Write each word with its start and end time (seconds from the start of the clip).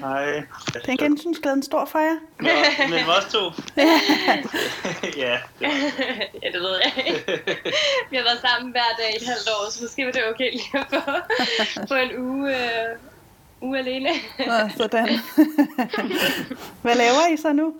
Hej. 0.00 0.42
Den 0.86 0.96
gensynsklæden 0.96 1.62
stor 1.62 1.84
for 1.84 1.98
jer. 1.98 2.16
Nå, 2.40 2.48
men 2.88 3.04
os 3.18 3.32
to. 3.32 3.38
ja. 5.24 5.38
ja, 6.42 6.48
det 6.52 6.60
ved 6.60 6.76
jeg 6.84 6.92
ikke. 7.06 7.40
Vi 8.10 8.16
har 8.16 8.24
været 8.24 8.40
sammen 8.40 8.70
hver 8.70 8.90
dag 8.98 9.12
i 9.12 9.16
et 9.16 9.28
halvt 9.28 9.48
år, 9.48 9.70
så 9.70 9.78
måske 9.82 10.06
var 10.06 10.12
det 10.12 10.22
okay 10.34 10.50
lige 10.52 10.78
at 10.78 10.86
få, 10.90 11.00
få 11.88 11.94
en 11.94 12.18
uge, 12.18 12.56
øh, 12.56 12.96
uge 13.60 13.78
alene. 13.78 14.10
Nå, 14.38 14.52
sådan. 14.76 15.08
Hvad 16.82 16.94
laver 16.94 17.32
I 17.32 17.36
så 17.36 17.52
nu? 17.52 17.74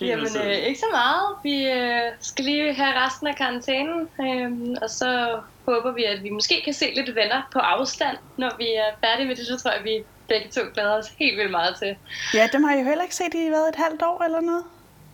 Jamen, 0.00 0.28
øh, 0.44 0.52
ikke 0.52 0.80
så 0.80 0.86
meget. 0.90 1.36
Vi 1.42 1.66
øh, 1.66 2.12
skal 2.20 2.44
lige 2.44 2.74
have 2.74 3.04
resten 3.04 3.26
af 3.26 3.36
karantænen, 3.36 4.08
øh, 4.20 4.76
og 4.82 4.90
så 4.90 5.40
håber 5.66 5.92
vi, 5.92 6.04
at 6.04 6.22
vi 6.22 6.30
måske 6.30 6.62
kan 6.64 6.74
se 6.74 6.92
lidt 6.96 7.14
venner 7.14 7.42
på 7.52 7.58
afstand, 7.58 8.16
når 8.36 8.50
vi 8.58 8.64
er 8.64 8.90
færdige 9.00 9.26
med 9.28 9.36
det. 9.36 9.46
Så 9.46 9.58
tror 9.58 9.70
jeg, 9.70 9.84
vi 9.84 10.04
begge 10.32 10.48
to 10.56 10.60
glæder 10.74 10.94
os 11.00 11.08
helt 11.18 11.36
vildt 11.38 11.50
meget 11.50 11.74
til. 11.82 11.96
Ja, 12.34 12.48
dem 12.52 12.64
har 12.64 12.74
I 12.74 12.78
jo 12.78 12.84
heller 12.84 13.02
ikke 13.02 13.16
set 13.16 13.34
i 13.34 13.50
været 13.50 13.68
et 13.68 13.76
halvt 13.84 14.02
år 14.02 14.24
eller 14.24 14.40
noget. 14.40 14.64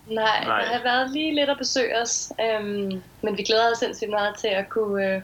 Nej, 0.07 0.25
Nej. 0.25 0.45
Nej. 0.45 0.61
der 0.61 0.73
har 0.77 0.83
været 0.83 1.11
lige 1.11 1.35
lidt 1.35 1.51
at 1.51 1.59
besøge 1.59 2.01
os, 2.03 2.33
øhm, 2.41 3.03
men 3.23 3.39
vi 3.39 3.43
glæder 3.43 3.71
os 3.73 3.79
sindssygt 3.79 4.11
meget 4.11 4.35
til 4.39 4.49
at 4.49 4.69
kunne... 4.69 5.07
Øh, 5.07 5.23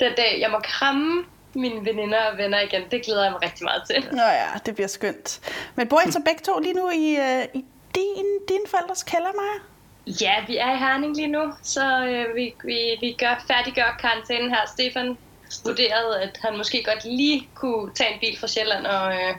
den 0.00 0.12
dag, 0.16 0.38
jeg 0.40 0.50
må 0.50 0.58
kramme 0.58 1.24
mine 1.54 1.84
veninder 1.84 2.22
og 2.30 2.38
venner 2.38 2.60
igen, 2.60 2.82
det 2.90 3.04
glæder 3.04 3.22
jeg 3.22 3.32
mig 3.32 3.42
rigtig 3.42 3.64
meget 3.64 3.82
til. 3.90 4.08
Nå 4.12 4.22
ja, 4.22 4.46
det 4.66 4.74
bliver 4.74 4.88
skønt. 4.88 5.40
Men 5.74 5.88
bor 5.88 6.00
I 6.08 6.12
så 6.12 6.20
begge 6.24 6.42
to 6.44 6.58
lige 6.58 6.74
nu 6.74 6.90
i, 6.90 7.16
øh, 7.16 7.44
i 7.54 7.64
din, 7.94 8.26
din 8.48 8.64
forældres 8.66 9.02
kælder, 9.02 9.32
Maja? 9.36 9.58
Ja, 10.06 10.34
vi 10.46 10.56
er 10.56 10.74
i 10.74 10.78
Herning 10.78 11.16
lige 11.16 11.28
nu, 11.28 11.52
så 11.62 12.04
øh, 12.04 12.36
vi, 12.36 12.54
vi, 12.64 12.96
vi 13.00 13.16
gør, 13.18 13.44
færdiggør 13.48 13.96
karantænen 14.00 14.50
her. 14.50 14.66
Stefan 14.66 15.18
vurderede, 15.64 16.20
at 16.20 16.38
han 16.42 16.56
måske 16.56 16.84
godt 16.84 17.04
lige 17.04 17.48
kunne 17.54 17.94
tage 17.94 18.14
en 18.14 18.20
bil 18.20 18.38
fra 18.40 18.46
Sjælland 18.46 18.86
og, 18.86 19.12
øh, 19.14 19.34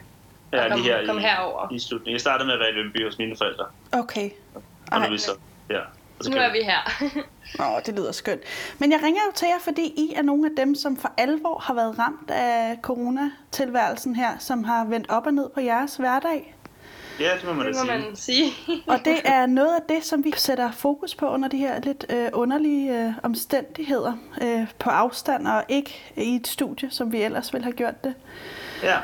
Ja, 0.52 0.64
og 0.64 0.70
komme, 0.70 0.84
her 0.84 1.06
komme 1.06 1.20
i, 1.20 1.24
herover. 1.24 1.72
i 1.72 1.78
slutningen. 1.78 2.12
Jeg 2.12 2.20
startede 2.20 2.46
med 2.46 2.54
at 2.54 2.60
være 2.60 2.70
i 2.70 2.72
Lønby 2.72 3.04
hos 3.06 3.18
mine 3.18 3.36
forældre. 3.36 3.64
Okay. 3.92 4.30
Og 4.92 5.00
nu 5.00 5.06
er 5.06 5.10
vi 5.10 5.18
så 5.18 5.30
så 6.20 6.30
Nu 6.30 6.36
er 6.36 6.52
vi 6.52 6.58
her. 6.62 6.80
Åh, 7.76 7.82
det 7.86 7.94
lyder 7.94 8.12
skønt. 8.12 8.40
Men 8.78 8.92
jeg 8.92 9.00
ringer 9.02 9.20
jo 9.26 9.32
til 9.34 9.48
jer, 9.48 9.58
fordi 9.64 9.82
I 9.82 10.12
er 10.16 10.22
nogle 10.22 10.46
af 10.46 10.52
dem, 10.56 10.74
som 10.74 10.96
for 10.96 11.12
alvor 11.16 11.58
har 11.58 11.74
været 11.74 11.98
ramt 11.98 12.30
af 12.30 12.78
coronatilværelsen 12.82 14.16
her, 14.16 14.38
som 14.38 14.64
har 14.64 14.84
vendt 14.84 15.10
op 15.10 15.26
og 15.26 15.34
ned 15.34 15.48
på 15.54 15.60
jeres 15.60 15.96
hverdag. 15.96 16.54
Ja, 17.20 17.34
det 17.36 17.44
må 17.44 17.52
man 17.52 17.66
det 17.66 17.74
må 17.74 17.80
sige. 17.80 17.98
man 17.98 18.16
sige. 18.16 18.52
Og 18.86 18.98
det 19.04 19.16
er 19.24 19.46
noget 19.46 19.74
af 19.76 19.82
det, 19.88 20.04
som 20.04 20.24
vi 20.24 20.32
sætter 20.36 20.70
fokus 20.72 21.14
på 21.14 21.28
under 21.28 21.48
de 21.48 21.56
her 21.56 21.80
lidt 21.80 22.06
øh, 22.08 22.28
underlige 22.32 23.04
øh, 23.06 23.12
omstændigheder 23.22 24.12
øh, 24.42 24.66
på 24.78 24.90
afstand 24.90 25.48
og 25.48 25.64
ikke 25.68 26.12
i 26.16 26.36
et 26.36 26.46
studie, 26.48 26.90
som 26.90 27.12
vi 27.12 27.22
ellers 27.22 27.52
ville 27.52 27.64
have 27.64 27.74
gjort 27.76 28.04
det. 28.04 28.14
Ja. 28.82 28.96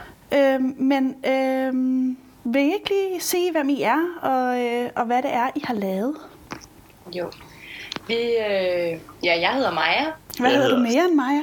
Øh, 0.55 0.61
men 0.63 1.25
øh, 1.27 1.73
vil 2.55 2.63
I 2.63 2.73
ikke 2.73 2.89
lige 2.89 3.21
sige, 3.21 3.53
hvem 3.53 3.69
I 3.69 3.83
er 3.83 4.03
og, 4.23 4.61
øh, 4.65 4.91
og 4.97 5.05
hvad 5.07 5.23
det 5.23 5.33
er, 5.35 5.51
I 5.57 5.61
har 5.65 5.75
lavet? 5.75 6.17
Jo. 7.13 7.31
Vi, 8.09 8.15
øh, 8.15 8.99
ja, 9.25 9.41
jeg 9.41 9.53
hedder 9.55 9.73
Maja. 9.73 10.05
Hvad 10.41 10.51
Jeg 10.51 10.59
hedder 10.61 10.77
du 10.77 10.77
hedder- 10.85 10.93
mere 10.93 11.05
end 11.09 11.15
Maja? 11.15 11.43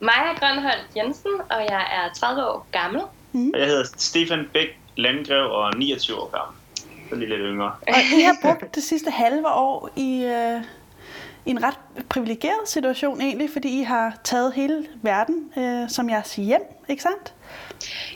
Maja 0.00 0.32
Grønholdt 0.38 0.86
Jensen, 0.96 1.30
og 1.50 1.60
jeg 1.70 1.80
er 1.92 2.14
30 2.14 2.44
år 2.46 2.66
gammel. 2.72 3.00
Og 3.34 3.58
jeg 3.60 3.66
hedder 3.66 3.84
Stefan 3.96 4.48
Bæk 4.52 4.78
Landgrev 5.00 5.44
og 5.50 5.66
er 5.68 5.76
29 5.76 6.16
år 6.16 6.30
gammel. 6.30 6.56
Så 7.08 7.14
lige 7.16 7.28
lidt 7.28 7.40
yngre. 7.40 7.72
Og 7.88 7.98
I 8.18 8.22
har 8.22 8.36
brugt 8.42 8.74
det 8.74 8.82
sidste 8.82 9.10
halve 9.10 9.48
år 9.48 9.90
i, 9.96 10.24
øh, 10.24 10.62
i 11.46 11.50
en 11.50 11.62
ret 11.62 11.78
privilegeret 12.08 12.68
situation 12.68 13.20
egentlig, 13.20 13.50
fordi 13.52 13.80
I 13.80 13.82
har 13.82 14.18
taget 14.24 14.52
hele 14.52 14.86
verden 15.02 15.52
øh, 15.56 15.88
som 15.88 16.10
jeres 16.10 16.36
hjem, 16.36 16.62
ikke 16.88 17.02
sandt? 17.02 17.34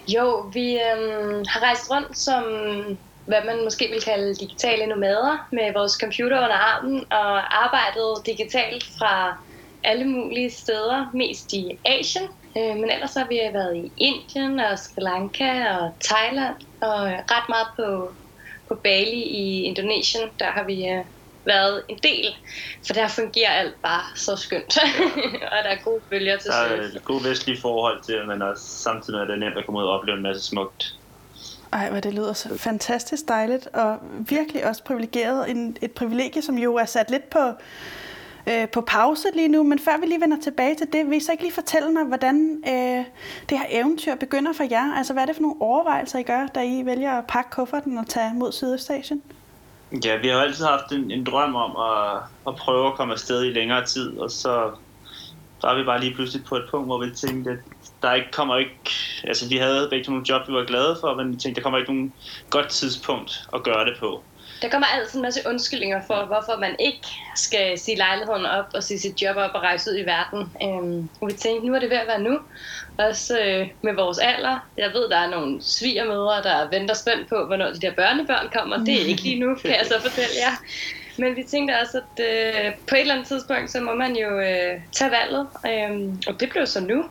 Jo, 0.09 0.50
vi 0.53 0.73
øhm, 0.73 1.44
har 1.49 1.62
rejst 1.62 1.91
rundt 1.91 2.19
som, 2.19 2.43
hvad 3.27 3.44
man 3.47 3.65
måske 3.65 3.89
vil 3.89 4.03
kalde 4.03 4.34
digitale 4.34 4.87
nomader, 4.87 5.49
med 5.53 5.73
vores 5.75 5.93
computer 5.93 6.37
under 6.37 6.56
armen 6.56 7.05
og 7.11 7.65
arbejdet 7.65 8.27
digitalt 8.27 8.84
fra 8.99 9.37
alle 9.84 10.05
mulige 10.05 10.50
steder, 10.50 11.11
mest 11.15 11.53
i 11.53 11.78
Asien. 11.84 12.28
Øh, 12.57 12.77
men 12.77 12.91
ellers 12.91 13.15
har 13.15 13.27
vi 13.29 13.41
været 13.53 13.77
i 13.77 13.93
Indien 13.97 14.61
og 14.61 14.79
Sri 14.79 15.03
Lanka 15.03 15.69
og 15.69 15.93
Thailand 16.01 16.55
og 16.81 17.01
ret 17.07 17.49
meget 17.49 17.67
på, 17.77 18.13
på 18.69 18.75
Bali 18.75 19.23
i 19.23 19.63
Indonesien. 19.63 20.29
Der 20.39 20.47
har 20.47 20.65
vi 20.65 20.89
øh, 20.89 21.05
været 21.45 21.83
en 21.89 21.99
del, 22.03 22.27
for 22.87 22.95
der 22.95 23.09
fungerer 23.09 23.51
alt 23.51 23.83
bare 23.83 24.03
så 24.15 24.37
skønt. 24.37 24.79
og 25.53 25.59
der 25.65 25.71
er 25.71 25.85
gode 25.85 26.01
bølger 26.11 26.39
til 26.39 26.51
Der 26.51 26.57
er 26.57 26.83
søs. 26.83 26.95
et 26.95 27.05
gode 27.05 27.25
vestlige 27.25 27.61
forhold 27.61 28.03
til, 28.03 28.27
men 28.27 28.43
også 28.43 28.65
samtidig 28.65 29.21
er 29.21 29.25
det 29.25 29.39
nemt 29.39 29.59
at 29.59 29.65
komme 29.67 29.81
ud 29.81 29.85
og 29.85 29.91
opleve 29.91 30.17
en 30.17 30.23
masse 30.23 30.43
smukt. 30.43 30.95
Ej, 31.73 31.91
hvor 31.91 32.01
det 32.01 32.15
lyder 32.15 32.33
så 32.33 32.59
fantastisk 32.59 33.29
dejligt, 33.29 33.67
og 33.67 33.99
virkelig 34.29 34.67
også 34.67 34.85
privilegeret. 34.85 35.51
En, 35.51 35.77
et 35.83 35.93
privilegie, 35.93 36.43
som 36.43 36.59
jo 36.59 36.75
er 36.75 36.85
sat 36.85 37.11
lidt 37.11 37.31
på, 37.31 37.53
øh, 38.49 38.69
på 38.69 38.81
pause 38.81 39.28
lige 39.34 39.49
nu. 39.49 39.62
Men 39.62 39.78
før 39.78 40.00
vi 40.00 40.06
lige 40.06 40.21
vender 40.21 40.41
tilbage 40.41 40.75
til 40.75 40.87
det, 40.93 41.10
vil 41.10 41.16
I 41.16 41.21
så 41.21 41.32
ikke 41.32 41.44
lige 41.44 41.55
fortælle 41.55 41.91
mig, 41.91 42.05
hvordan 42.05 42.62
øh, 42.69 43.05
det 43.49 43.59
her 43.59 43.66
eventyr 43.71 44.15
begynder 44.15 44.53
for 44.53 44.65
jer? 44.71 44.94
Altså, 44.97 45.12
hvad 45.12 45.22
er 45.22 45.27
det 45.27 45.37
for 45.37 45.43
nogle 45.43 45.56
overvejelser, 45.60 46.19
I 46.19 46.22
gør, 46.22 46.47
da 46.47 46.60
I 46.62 46.87
vælger 46.87 47.12
at 47.12 47.25
pakke 47.27 47.50
kufferten 47.50 47.99
og 47.99 48.06
tage 48.06 48.34
mod 48.34 48.53
Sydøstasien? 48.53 49.22
Ja, 50.05 50.16
vi 50.16 50.28
har 50.28 50.38
altid 50.38 50.65
haft 50.65 50.93
en, 50.93 51.10
en 51.10 51.25
drøm 51.25 51.55
om 51.55 51.77
at, 51.77 52.22
at 52.49 52.56
prøve 52.56 52.87
at 52.87 52.94
komme 52.94 53.12
afsted 53.12 53.44
i 53.44 53.50
længere 53.50 53.84
tid, 53.84 54.19
og 54.19 54.31
så 54.31 54.71
var 55.62 55.78
vi 55.78 55.84
bare 55.84 56.00
lige 56.00 56.15
pludselig 56.15 56.44
på 56.44 56.56
et 56.56 56.65
punkt, 56.71 56.87
hvor 56.87 57.05
vi 57.05 57.11
tænkte, 57.11 57.50
at 57.50 57.59
der 58.03 58.15
ikke 58.15 58.31
kommer 58.31 58.56
ikke... 58.56 58.91
Altså, 59.25 59.49
vi 59.49 59.56
havde 59.56 59.88
begge 59.91 60.11
nogle 60.11 60.25
job, 60.28 60.49
vi 60.49 60.53
var 60.53 60.65
glade 60.65 60.97
for, 61.00 61.15
men 61.15 61.32
vi 61.32 61.37
tænkte, 61.37 61.61
der 61.61 61.62
kommer 61.62 61.78
ikke 61.78 61.93
nogen 61.93 62.12
godt 62.50 62.69
tidspunkt 62.69 63.49
at 63.55 63.62
gøre 63.62 63.84
det 63.84 63.97
på. 64.00 64.22
Der 64.63 64.69
kommer 64.71 64.87
altid 64.87 65.19
en 65.19 65.23
masse 65.23 65.41
undskyldninger 65.47 66.01
for, 66.07 66.27
hvorfor 66.27 66.61
man 66.61 66.77
ikke 66.79 67.09
skal 67.37 67.79
sige 67.79 67.97
lejligheden 67.97 68.47
op 68.47 68.65
og 68.75 68.83
sige 68.83 69.01
sit 69.01 69.23
job 69.23 69.37
op 69.37 69.51
og 69.55 69.63
rejse 69.63 69.91
ud 69.91 69.97
i 69.97 70.07
verden. 70.07 70.53
Øhm, 70.63 71.09
og 71.21 71.29
vi 71.29 71.33
tænkte, 71.33 71.67
nu 71.67 71.75
er 71.75 71.79
det 71.79 71.91
ved 71.91 71.97
at 71.97 72.07
være 72.07 72.21
nu. 72.21 72.39
Også 72.99 73.39
øh, 73.39 73.69
med 73.83 73.95
vores 73.95 74.19
alder. 74.19 74.69
Jeg 74.79 74.91
ved, 74.93 75.09
der 75.09 75.17
er 75.17 75.31
nogle 75.31 75.63
svigermødre, 75.63 76.43
der 76.43 76.71
venter 76.71 76.95
spændt 76.95 77.29
på, 77.29 77.47
hvornår 77.47 77.67
de 77.67 77.81
der 77.81 77.95
børnebørn 77.95 78.49
kommer. 78.53 78.77
Det 78.85 79.03
er 79.03 79.07
ikke 79.07 79.23
lige 79.23 79.41
nu, 79.41 79.55
kan 79.55 79.71
jeg 79.71 79.87
så 79.87 80.01
fortælle 80.01 80.35
jer. 80.41 80.57
Men 81.19 81.37
vi 81.37 81.43
tænkte 81.51 81.73
også, 81.83 81.99
at 81.99 82.25
øh, 82.25 82.73
på 82.89 82.95
et 82.95 83.01
eller 83.01 83.15
andet 83.15 83.29
tidspunkt, 83.29 83.71
så 83.71 83.81
må 83.81 83.95
man 83.95 84.17
jo 84.17 84.39
øh, 84.39 84.81
tage 84.93 85.11
valget. 85.11 85.49
Øhm, 85.67 86.23
og 86.27 86.41
det 86.41 86.51
blev 86.51 86.67
så 86.67 86.81
nu. 86.81 87.05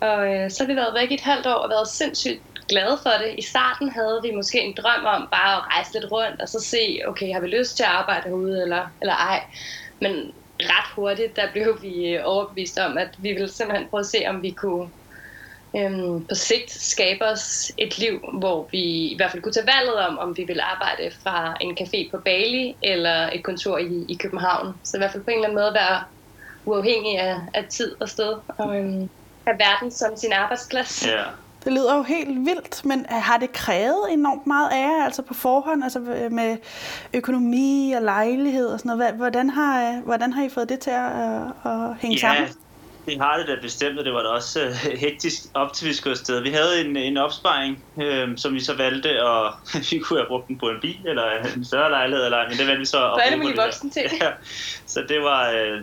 Og 0.00 0.34
øh, 0.34 0.50
så 0.50 0.62
har 0.62 0.66
vi 0.66 0.76
været 0.76 0.94
væk 0.94 1.10
i 1.10 1.14
et 1.14 1.20
halvt 1.20 1.46
år 1.46 1.60
og 1.64 1.70
været 1.70 1.88
sindssygt 1.88 2.42
glade 2.68 2.98
for 3.02 3.14
det. 3.22 3.34
I 3.38 3.42
starten 3.42 3.88
havde 3.88 4.20
vi 4.24 4.30
måske 4.30 4.60
en 4.60 4.74
drøm 4.76 5.04
om 5.04 5.28
bare 5.32 5.56
at 5.56 5.64
rejse 5.72 5.90
lidt 5.94 6.12
rundt 6.12 6.40
og 6.40 6.48
så 6.48 6.60
se, 6.70 7.00
okay, 7.06 7.32
har 7.32 7.40
vi 7.40 7.46
lyst 7.46 7.76
til 7.76 7.82
at 7.82 7.88
arbejde 8.00 8.28
herude 8.28 8.62
eller, 8.62 8.84
eller 9.00 9.14
ej. 9.14 9.40
Men 10.00 10.32
ret 10.60 10.88
hurtigt, 10.96 11.36
der 11.36 11.52
blev 11.52 11.78
vi 11.82 12.18
overbevist 12.24 12.78
om, 12.78 12.98
at 12.98 13.10
vi 13.18 13.28
ville 13.32 13.52
simpelthen 13.52 13.88
prøve 13.90 14.00
at 14.00 14.06
se, 14.06 14.20
om 14.26 14.42
vi 14.42 14.54
kunne 14.62 14.90
øhm, 15.76 16.26
på 16.30 16.34
sigt 16.34 16.70
skabe 16.70 17.24
os 17.24 17.46
et 17.78 17.98
liv, 17.98 18.20
hvor 18.38 18.68
vi 18.72 18.84
i 19.12 19.16
hvert 19.16 19.30
fald 19.30 19.42
kunne 19.42 19.52
tage 19.52 19.72
valget 19.76 19.98
om, 20.06 20.18
om 20.18 20.36
vi 20.36 20.44
ville 20.44 20.62
arbejde 20.62 21.10
fra 21.22 21.56
en 21.60 21.76
café 21.80 22.08
på 22.12 22.18
Bali 22.24 22.74
eller 22.82 23.30
et 23.32 23.44
kontor 23.44 23.78
i, 23.78 24.06
i 24.08 24.16
København. 24.22 24.66
Så 24.84 24.96
i 24.96 25.00
hvert 25.00 25.12
fald 25.12 25.24
på 25.24 25.30
en 25.30 25.36
eller 25.36 25.48
anden 25.48 25.62
måde 25.62 25.74
være 25.74 26.04
uafhængig 26.66 27.18
af, 27.18 27.36
af 27.54 27.64
tid 27.76 27.96
og 28.00 28.08
sted. 28.08 28.32
Og 28.58 28.76
øhm, 28.76 29.08
have 29.46 29.58
verden 29.66 29.90
som 29.90 30.16
sin 30.16 30.32
arbejdsplads. 30.32 31.06
Ja. 31.06 31.24
Det 31.64 31.72
lyder 31.72 31.96
jo 31.96 32.02
helt 32.02 32.28
vildt, 32.28 32.84
men 32.84 33.06
har 33.08 33.38
det 33.38 33.52
krævet 33.52 34.12
enormt 34.12 34.46
meget 34.46 34.70
af 34.70 34.82
jer, 34.82 35.04
altså 35.04 35.22
på 35.22 35.34
forhånd, 35.34 35.84
altså 35.84 36.00
med 36.30 36.56
økonomi 37.14 37.92
og 37.96 38.02
lejlighed 38.02 38.66
og 38.66 38.78
sådan 38.78 38.98
noget? 38.98 39.14
Hvordan 39.14 39.50
har, 39.50 40.00
hvordan 40.04 40.32
har 40.32 40.44
I 40.44 40.48
fået 40.48 40.68
det 40.68 40.78
til 40.78 40.90
at, 40.90 41.12
at 41.64 41.96
hænge 42.00 42.16
ja, 42.16 42.20
sammen? 42.20 42.48
det 43.06 43.20
har 43.20 43.36
det 43.38 43.48
da 43.48 43.56
bestemt, 43.62 43.98
og 43.98 44.04
det 44.04 44.12
var 44.12 44.22
da 44.22 44.28
også 44.28 44.60
øh, 44.60 44.98
hektisk 45.04 45.42
op 45.54 45.72
til 45.72 45.88
vi 45.88 45.92
skulle 45.92 46.10
afsted. 46.10 46.40
Vi 46.40 46.50
havde 46.50 46.80
en, 46.84 46.96
en 46.96 47.16
opsparing, 47.16 47.84
øh, 48.02 48.28
som 48.36 48.54
vi 48.54 48.60
så 48.60 48.76
valgte, 48.76 49.24
og 49.26 49.52
vi 49.90 49.98
kunne 49.98 50.18
have 50.18 50.28
brugt 50.28 50.48
den 50.48 50.58
på 50.58 50.68
en 50.68 50.80
bil, 50.80 50.98
eller 51.06 51.24
en 51.56 51.64
større 51.64 51.90
lejlighed, 51.90 52.24
eller, 52.24 52.48
men 52.48 52.58
det 52.58 52.66
valgte 52.66 52.78
vi 52.78 52.84
så 52.84 53.04
at 53.04 53.20
bruge 53.30 53.48
det 53.48 53.56
der. 53.56 53.64
voksne 53.64 53.90
ting. 53.90 54.06
Ja, 54.22 54.30
så 54.86 55.04
det 55.08 55.22
var, 55.22 55.50
øh, 55.50 55.80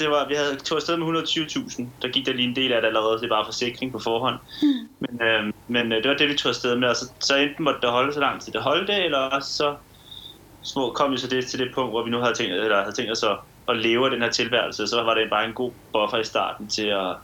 det 0.00 0.10
var, 0.10 0.28
vi 0.28 0.34
havde 0.34 0.56
tog 0.56 0.76
afsted 0.76 0.96
med 0.96 1.22
120.000. 1.22 1.84
Der 2.02 2.08
gik 2.08 2.26
der 2.26 2.32
lige 2.32 2.48
en 2.48 2.56
del 2.56 2.72
af 2.72 2.80
det 2.80 2.88
allerede, 2.88 3.18
det 3.18 3.24
er 3.24 3.28
bare 3.28 3.44
forsikring 3.44 3.92
på 3.92 3.98
forhånd. 3.98 4.38
Men, 5.00 5.22
øh, 5.22 5.52
men 5.68 5.92
øh, 5.92 6.02
det 6.02 6.10
var 6.10 6.16
det, 6.16 6.28
vi 6.28 6.34
tog 6.34 6.48
afsted 6.48 6.76
med, 6.76 6.88
og 6.88 6.96
så, 6.96 7.12
så 7.20 7.36
enten 7.36 7.64
måtte 7.64 7.80
det 7.80 7.90
holde 7.90 8.12
så 8.12 8.20
lang 8.20 8.40
tid 8.40 8.52
det 8.52 8.62
holdt 8.62 8.88
det, 8.88 9.04
eller 9.04 9.18
også 9.18 9.52
så 9.52 9.76
små, 10.62 10.92
kom 10.92 11.12
vi 11.12 11.18
så 11.18 11.26
det, 11.26 11.46
til 11.46 11.58
det 11.58 11.74
punkt, 11.74 11.92
hvor 11.92 12.04
vi 12.04 12.10
nu 12.10 12.18
havde 12.18 12.34
tænkt, 12.34 12.52
eller 12.52 12.80
havde 12.80 12.96
tænkt 12.96 13.12
os 13.12 13.22
at, 13.22 13.36
at 13.68 13.76
leve 13.76 14.10
den 14.10 14.22
her 14.22 14.30
tilværelse, 14.30 14.86
så 14.86 15.02
var 15.02 15.14
det 15.14 15.30
bare 15.30 15.44
en 15.44 15.52
god 15.52 15.72
buffer 15.92 16.18
i 16.18 16.24
starten 16.24 16.68
til 16.68 16.86
at, 16.86 17.14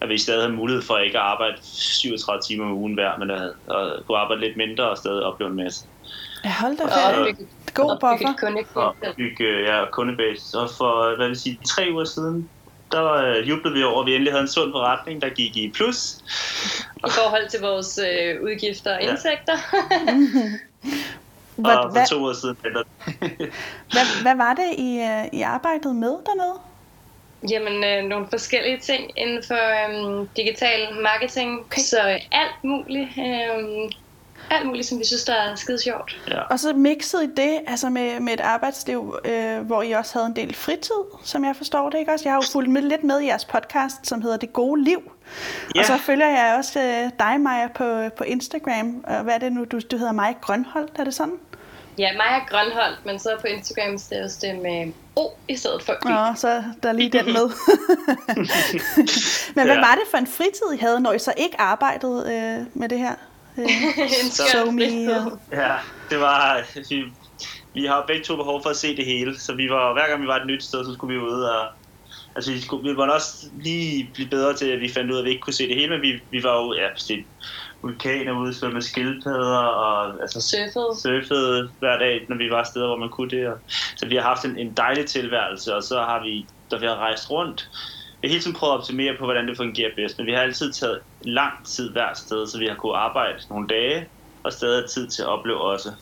at 0.00 0.08
vi 0.08 0.18
stadig 0.18 0.42
havde 0.42 0.56
mulighed 0.56 0.82
for 0.82 0.98
ikke 0.98 1.18
at 1.18 1.24
arbejde 1.24 1.56
37 1.62 2.42
timer 2.42 2.64
om 2.64 2.72
ugen 2.72 2.94
hver, 2.94 3.18
men 3.18 3.30
at, 3.30 3.42
at 3.42 4.06
kunne 4.06 4.18
arbejde 4.18 4.40
lidt 4.40 4.56
mindre 4.56 4.90
og 4.90 4.96
stadig 4.96 5.22
opleve 5.22 5.50
en 5.50 5.56
masse. 5.56 5.86
Ja, 6.44 6.52
hold 6.60 6.76
da 6.76 6.82
opbygge, 7.18 7.46
God 7.76 7.98
buffer. 8.00 8.74
Og 8.74 8.94
bygge 9.16 9.44
ja, 9.44 9.84
kundebase. 9.90 10.58
Og 10.58 10.70
for, 10.78 11.16
hvad 11.16 11.26
vil 11.26 11.32
jeg 11.32 11.36
sige, 11.36 11.58
tre 11.66 11.88
uger 11.92 12.04
siden, 12.04 12.50
der 12.92 13.12
øh, 13.12 13.48
jublede 13.48 13.74
vi 13.74 13.82
over, 13.82 14.00
at 14.00 14.06
vi 14.06 14.12
endelig 14.14 14.32
havde 14.32 14.42
en 14.42 14.48
sund 14.48 14.72
forretning, 14.72 15.22
der 15.22 15.28
gik 15.28 15.56
i 15.56 15.72
plus. 15.74 16.18
I 16.96 17.10
forhold 17.10 17.48
til 17.48 17.60
vores 17.60 17.98
øh, 17.98 18.42
udgifter 18.42 18.96
og 18.96 19.02
Ja. 19.02 19.10
indtægter. 19.10 19.56
Hvad, 21.56 21.76
og 21.76 21.92
for 21.96 22.04
to 22.08 22.24
år 22.24 22.32
siden 22.32 22.56
hvad, 23.92 24.22
hvad 24.22 24.36
var 24.36 24.54
det, 24.54 24.78
I, 24.78 25.00
øh, 25.00 25.38
I 25.38 25.42
arbejdede 25.42 25.94
med 25.94 26.10
dernede? 26.26 26.58
Jamen, 27.50 27.84
øh, 27.84 28.08
nogle 28.08 28.26
forskellige 28.30 28.78
ting 28.78 29.10
inden 29.16 29.42
for 29.48 29.62
øhm, 29.82 30.28
digital 30.36 30.94
marketing. 31.02 31.60
Okay. 31.60 31.80
Så 31.80 32.08
øh, 32.08 32.20
alt 32.32 32.64
muligt. 32.64 33.08
Øhm, 33.18 33.90
alt 34.50 34.66
muligt, 34.66 34.86
som 34.86 34.98
vi 34.98 35.04
synes, 35.04 35.24
der 35.24 35.34
er 35.34 35.54
skide 35.54 35.82
sjovt. 35.82 36.20
Ja. 36.28 36.40
Og 36.40 36.60
så 36.60 36.72
mixede 36.72 37.24
I 37.24 37.28
det 37.36 37.60
altså 37.66 37.88
med, 37.88 38.20
med 38.20 38.32
et 38.32 38.40
arbejdsliv, 38.40 39.14
øh, 39.24 39.58
hvor 39.60 39.82
I 39.82 39.92
også 39.92 40.12
havde 40.14 40.26
en 40.26 40.36
del 40.36 40.54
fritid, 40.54 41.02
som 41.24 41.44
jeg 41.44 41.56
forstår 41.56 41.90
det, 41.90 41.98
ikke 41.98 42.12
også? 42.12 42.24
Jeg 42.24 42.32
har 42.32 42.36
jo 42.42 42.46
fulgt 42.52 42.70
med, 42.70 42.82
lidt 42.82 43.04
med 43.04 43.20
i 43.20 43.26
jeres 43.26 43.44
podcast, 43.44 44.06
som 44.06 44.22
hedder 44.22 44.36
Det 44.36 44.52
Gode 44.52 44.84
Liv. 44.84 45.12
Ja. 45.74 45.80
Og 45.80 45.86
så 45.86 45.96
følger 45.98 46.28
jeg 46.28 46.54
også 46.58 46.80
øh, 46.80 47.10
dig, 47.18 47.40
Maja, 47.40 47.68
på, 47.68 48.08
på 48.16 48.24
Instagram. 48.24 49.04
Og 49.06 49.22
hvad 49.22 49.34
er 49.34 49.38
det 49.38 49.52
nu? 49.52 49.64
Du, 49.64 49.80
du 49.90 49.96
hedder 49.96 50.12
Maja 50.12 50.32
Grønholdt, 50.40 50.92
er 50.98 51.04
det 51.04 51.14
sådan? 51.14 51.34
Ja, 51.98 52.08
er 52.12 52.48
Grønholdt, 52.48 53.06
men 53.06 53.18
så 53.18 53.36
på 53.40 53.46
Instagram 53.46 53.98
staves 53.98 54.36
det 54.36 54.58
med 54.62 54.92
O 55.16 55.28
i 55.48 55.56
stedet 55.56 55.82
for 55.82 55.92
Y. 55.92 56.08
Nå, 56.08 56.34
så 56.36 56.64
der 56.82 56.88
er 56.88 56.92
lige 56.92 57.08
den 57.10 57.24
med. 57.26 57.50
Men 59.56 59.64
hvad 59.64 59.74
Ja. 59.74 59.80
var 59.80 59.94
det 59.94 60.04
for 60.10 60.18
en 60.18 60.26
fritid, 60.26 60.72
I 60.74 60.76
havde, 60.76 61.00
når 61.00 61.12
I 61.12 61.18
så 61.18 61.32
ikke 61.36 61.60
arbejdede 61.60 62.24
øh, 62.34 62.66
med 62.80 62.88
det 62.88 62.98
her? 62.98 63.14
Øh, 63.58 63.64
en 64.24 64.30
Så- 64.30 64.42
og- 65.26 65.40
Ja, 65.52 65.74
det 66.10 66.20
var... 66.20 66.62
Vi, 66.90 67.04
vi 67.74 67.84
har 67.86 68.04
begge 68.06 68.24
to 68.24 68.36
behov 68.36 68.62
for 68.62 68.70
at 68.70 68.76
se 68.76 68.96
det 68.96 69.04
hele, 69.06 69.40
så 69.40 69.54
vi 69.54 69.70
var, 69.70 69.92
hver 69.92 70.08
gang 70.08 70.22
vi 70.22 70.26
var 70.26 70.36
et 70.40 70.46
nyt 70.46 70.62
sted, 70.64 70.84
så 70.84 70.94
skulle 70.94 71.14
vi 71.14 71.24
ud 71.24 71.40
og... 71.42 71.66
Altså, 72.36 72.52
vi, 72.52 72.60
skulle, 72.60 72.90
vi 72.90 72.96
var 72.96 73.10
også 73.10 73.46
lige 73.62 74.10
blive 74.14 74.28
bedre 74.28 74.54
til, 74.54 74.66
at 74.66 74.80
vi 74.80 74.88
fandt 74.88 75.10
ud 75.10 75.16
af, 75.16 75.20
at 75.20 75.24
vi 75.24 75.30
ikke 75.30 75.40
kunne 75.40 75.52
se 75.54 75.68
det 75.68 75.76
hele, 75.76 75.90
men 75.90 76.02
vi, 76.02 76.12
vi 76.30 76.42
var 76.42 76.62
jo, 76.62 76.74
ja, 76.74 76.88
set 76.96 77.24
vulkaner 77.82 78.32
ude, 78.40 78.54
svømme 78.54 78.74
med 78.74 78.82
skildpadder, 78.82 79.58
og 79.58 80.20
altså, 80.22 80.40
Surfet. 80.40 81.02
surfede 81.02 81.70
hver 81.78 81.98
dag, 81.98 82.26
når 82.28 82.36
vi 82.36 82.50
var 82.50 82.64
steder, 82.64 82.86
hvor 82.86 82.96
man 82.96 83.08
kunne 83.10 83.30
det. 83.30 83.48
Og, 83.48 83.58
så 83.96 84.06
vi 84.06 84.16
har 84.16 84.22
haft 84.22 84.44
en, 84.44 84.58
en 84.58 84.74
dejlig 84.76 85.06
tilværelse, 85.06 85.74
og 85.74 85.82
så 85.82 85.98
har 85.98 86.22
vi, 86.22 86.46
da 86.70 86.76
vi 86.76 86.86
har 86.86 86.96
rejst 86.96 87.30
rundt, 87.30 87.68
vi 88.20 88.28
har 88.28 88.32
hele 88.32 88.42
tiden 88.42 88.56
prøvet 88.56 88.72
at 88.72 88.78
optimere 88.78 89.16
på, 89.18 89.24
hvordan 89.24 89.48
det 89.48 89.56
fungerer 89.56 89.90
bedst, 89.96 90.18
men 90.18 90.26
vi 90.26 90.32
har 90.32 90.40
altid 90.40 90.72
taget 90.72 91.00
lang 91.22 91.66
tid 91.66 91.90
hver 91.90 92.14
sted, 92.14 92.46
så 92.46 92.58
vi 92.58 92.66
har 92.66 92.74
kunnet 92.74 92.96
arbejde 92.96 93.38
nogle 93.50 93.68
dage, 93.68 94.08
og 94.42 94.52
stadig 94.52 94.90
tid 94.90 95.08
til 95.08 95.22
at 95.22 95.28
opleve 95.28 95.60
også. 95.60 95.92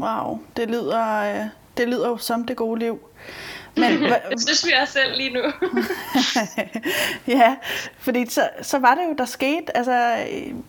Wow, 0.00 0.40
det 0.56 0.70
lyder, 0.70 1.20
øh, 1.20 1.46
det 1.76 1.88
lyder 1.88 2.08
jo 2.08 2.16
som 2.16 2.46
det 2.46 2.56
gode 2.56 2.78
liv. 2.78 3.00
Men 3.76 4.02
Det 4.30 4.40
synes 4.40 4.66
vi 4.66 4.72
også 4.82 4.92
selv 4.92 5.16
lige 5.16 5.30
nu. 5.30 5.42
ja, 7.38 7.56
fordi 7.98 8.26
så, 8.26 8.48
så 8.62 8.78
var 8.78 8.94
det 8.94 9.02
jo, 9.08 9.14
der 9.18 9.24
skete, 9.24 9.76
altså, 9.76 10.16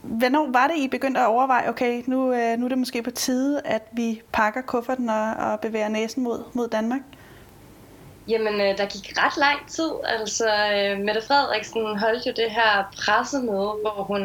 hvornår 0.02 0.52
var 0.52 0.68
det, 0.68 0.78
I 0.78 0.88
begyndte 0.88 1.20
at 1.20 1.28
overveje, 1.28 1.70
okay, 1.70 2.04
nu, 2.08 2.34
øh, 2.34 2.58
nu 2.58 2.66
er 2.66 2.70
det 2.70 2.78
måske 2.78 3.04
på 3.04 3.12
tide, 3.12 3.62
at 3.66 3.82
vi 3.92 4.22
pakker 4.32 4.62
kufferten 4.62 5.10
og, 5.10 5.34
og 5.34 5.60
bevæger 5.60 5.90
næsen 5.90 6.24
mod, 6.24 6.44
mod 6.54 6.68
Danmark? 6.68 7.02
Jamen, 8.32 8.56
øh, 8.66 8.78
der 8.80 8.94
gik 8.96 9.08
ret 9.22 9.38
lang 9.46 9.60
tid. 9.76 9.92
Altså, 10.04 10.48
øh, 10.76 10.94
Mette 11.06 11.22
Frederiksen 11.28 11.84
holdt 12.04 12.26
jo 12.28 12.34
det 12.42 12.52
her 12.52 12.72
pressemøde, 13.02 13.74
hvor 13.84 14.04
hun 14.10 14.24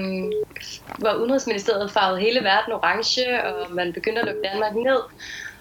hvor 0.99 1.13
Udenrigsministeriet 1.21 1.93
farvede 1.93 2.21
hele 2.21 2.41
verden 2.45 2.73
orange, 2.73 3.45
og 3.45 3.75
man 3.75 3.93
begyndte 3.93 4.21
at 4.21 4.27
lukke 4.27 4.49
Danmark 4.49 4.75
ned. 4.75 5.01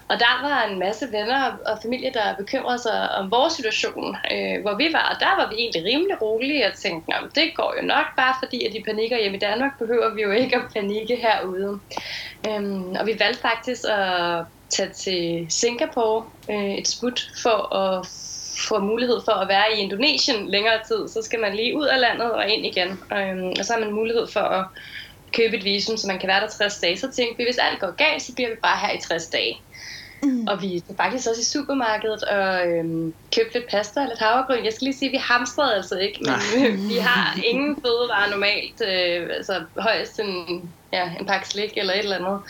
Og 0.08 0.16
der 0.20 0.34
var 0.48 0.64
en 0.64 0.78
masse 0.78 1.06
venner 1.12 1.56
og 1.66 1.78
familie, 1.82 2.10
der 2.14 2.36
bekymrede 2.36 2.78
sig 2.78 3.10
om 3.18 3.30
vores 3.30 3.52
situation, 3.52 4.16
øh, 4.32 4.60
hvor 4.62 4.74
vi 4.76 4.88
var. 4.92 5.06
Og 5.12 5.20
der 5.20 5.32
var 5.38 5.48
vi 5.50 5.54
egentlig 5.58 5.84
rimelig 5.84 6.22
rolige 6.22 6.66
og 6.66 6.74
tænkte, 6.74 7.14
at 7.14 7.22
det 7.34 7.52
går 7.56 7.74
jo 7.80 7.86
nok, 7.86 8.06
bare 8.16 8.34
fordi 8.42 8.66
at 8.66 8.72
de 8.72 8.82
panikker 8.88 9.18
hjemme 9.18 9.36
i 9.36 9.40
Danmark, 9.48 9.72
behøver 9.78 10.14
vi 10.14 10.22
jo 10.22 10.30
ikke 10.30 10.56
at 10.56 10.68
panikke 10.74 11.16
herude. 11.16 11.80
Øhm, 12.48 12.90
og 12.98 13.06
vi 13.06 13.14
valgte 13.18 13.40
faktisk 13.40 13.82
at 13.88 14.44
tage 14.70 14.92
til 15.04 15.46
Singapore 15.50 16.24
øh, 16.50 16.74
et 16.80 16.88
smut 16.88 17.20
for 17.42 17.74
at 17.74 18.06
får 18.58 18.78
mulighed 18.78 19.20
for 19.24 19.32
at 19.32 19.48
være 19.48 19.76
i 19.76 19.80
Indonesien 19.80 20.50
længere 20.50 20.78
tid. 20.88 21.08
Så 21.08 21.22
skal 21.22 21.40
man 21.40 21.54
lige 21.54 21.76
ud 21.76 21.86
af 21.86 22.00
landet 22.00 22.32
og 22.32 22.48
ind 22.48 22.66
igen. 22.66 22.88
Øhm, 22.88 23.52
og 23.58 23.64
så 23.64 23.72
har 23.72 23.80
man 23.80 23.92
mulighed 23.92 24.26
for 24.26 24.40
at 24.40 24.64
købe 25.32 25.56
et 25.56 25.64
visum, 25.64 25.96
så 25.96 26.06
man 26.06 26.18
kan 26.18 26.28
være 26.28 26.40
der 26.40 26.48
60 26.48 26.78
dage. 26.78 26.98
Så 26.98 27.10
tænkte 27.12 27.36
vi, 27.38 27.44
hvis 27.44 27.58
alt 27.58 27.80
går 27.80 27.90
galt, 27.90 28.22
så 28.22 28.34
bliver 28.34 28.50
vi 28.50 28.56
bare 28.62 28.78
her 28.86 28.94
i 28.94 29.00
60 29.00 29.26
dage. 29.26 29.62
Mm. 30.22 30.46
Og 30.46 30.62
vi 30.62 30.82
var 30.88 30.94
faktisk 30.94 31.28
også 31.28 31.40
i 31.40 31.44
supermarkedet 31.44 32.22
og 32.24 32.66
øhm, 32.68 33.14
købte 33.34 33.54
lidt 33.54 33.70
pasta 33.70 34.00
og 34.00 34.06
lidt 34.06 34.18
havregryn. 34.18 34.64
Jeg 34.64 34.72
skal 34.72 34.84
lige 34.84 34.96
sige, 34.96 35.08
at 35.08 35.12
vi 35.12 35.18
hamstrede 35.18 35.74
altså 35.74 35.98
ikke, 35.98 36.20
men 36.22 36.88
vi 36.90 36.96
har 36.96 37.40
ingen 37.44 37.76
fødevarer 37.76 38.30
normalt. 38.30 38.80
Øh, 38.80 39.28
altså 39.36 39.62
højst 39.76 40.20
en, 40.20 40.70
ja, 40.92 41.10
en 41.20 41.26
pakke 41.26 41.48
slik 41.48 41.72
eller 41.76 41.92
et 41.92 41.98
eller 41.98 42.16
andet. 42.16 42.40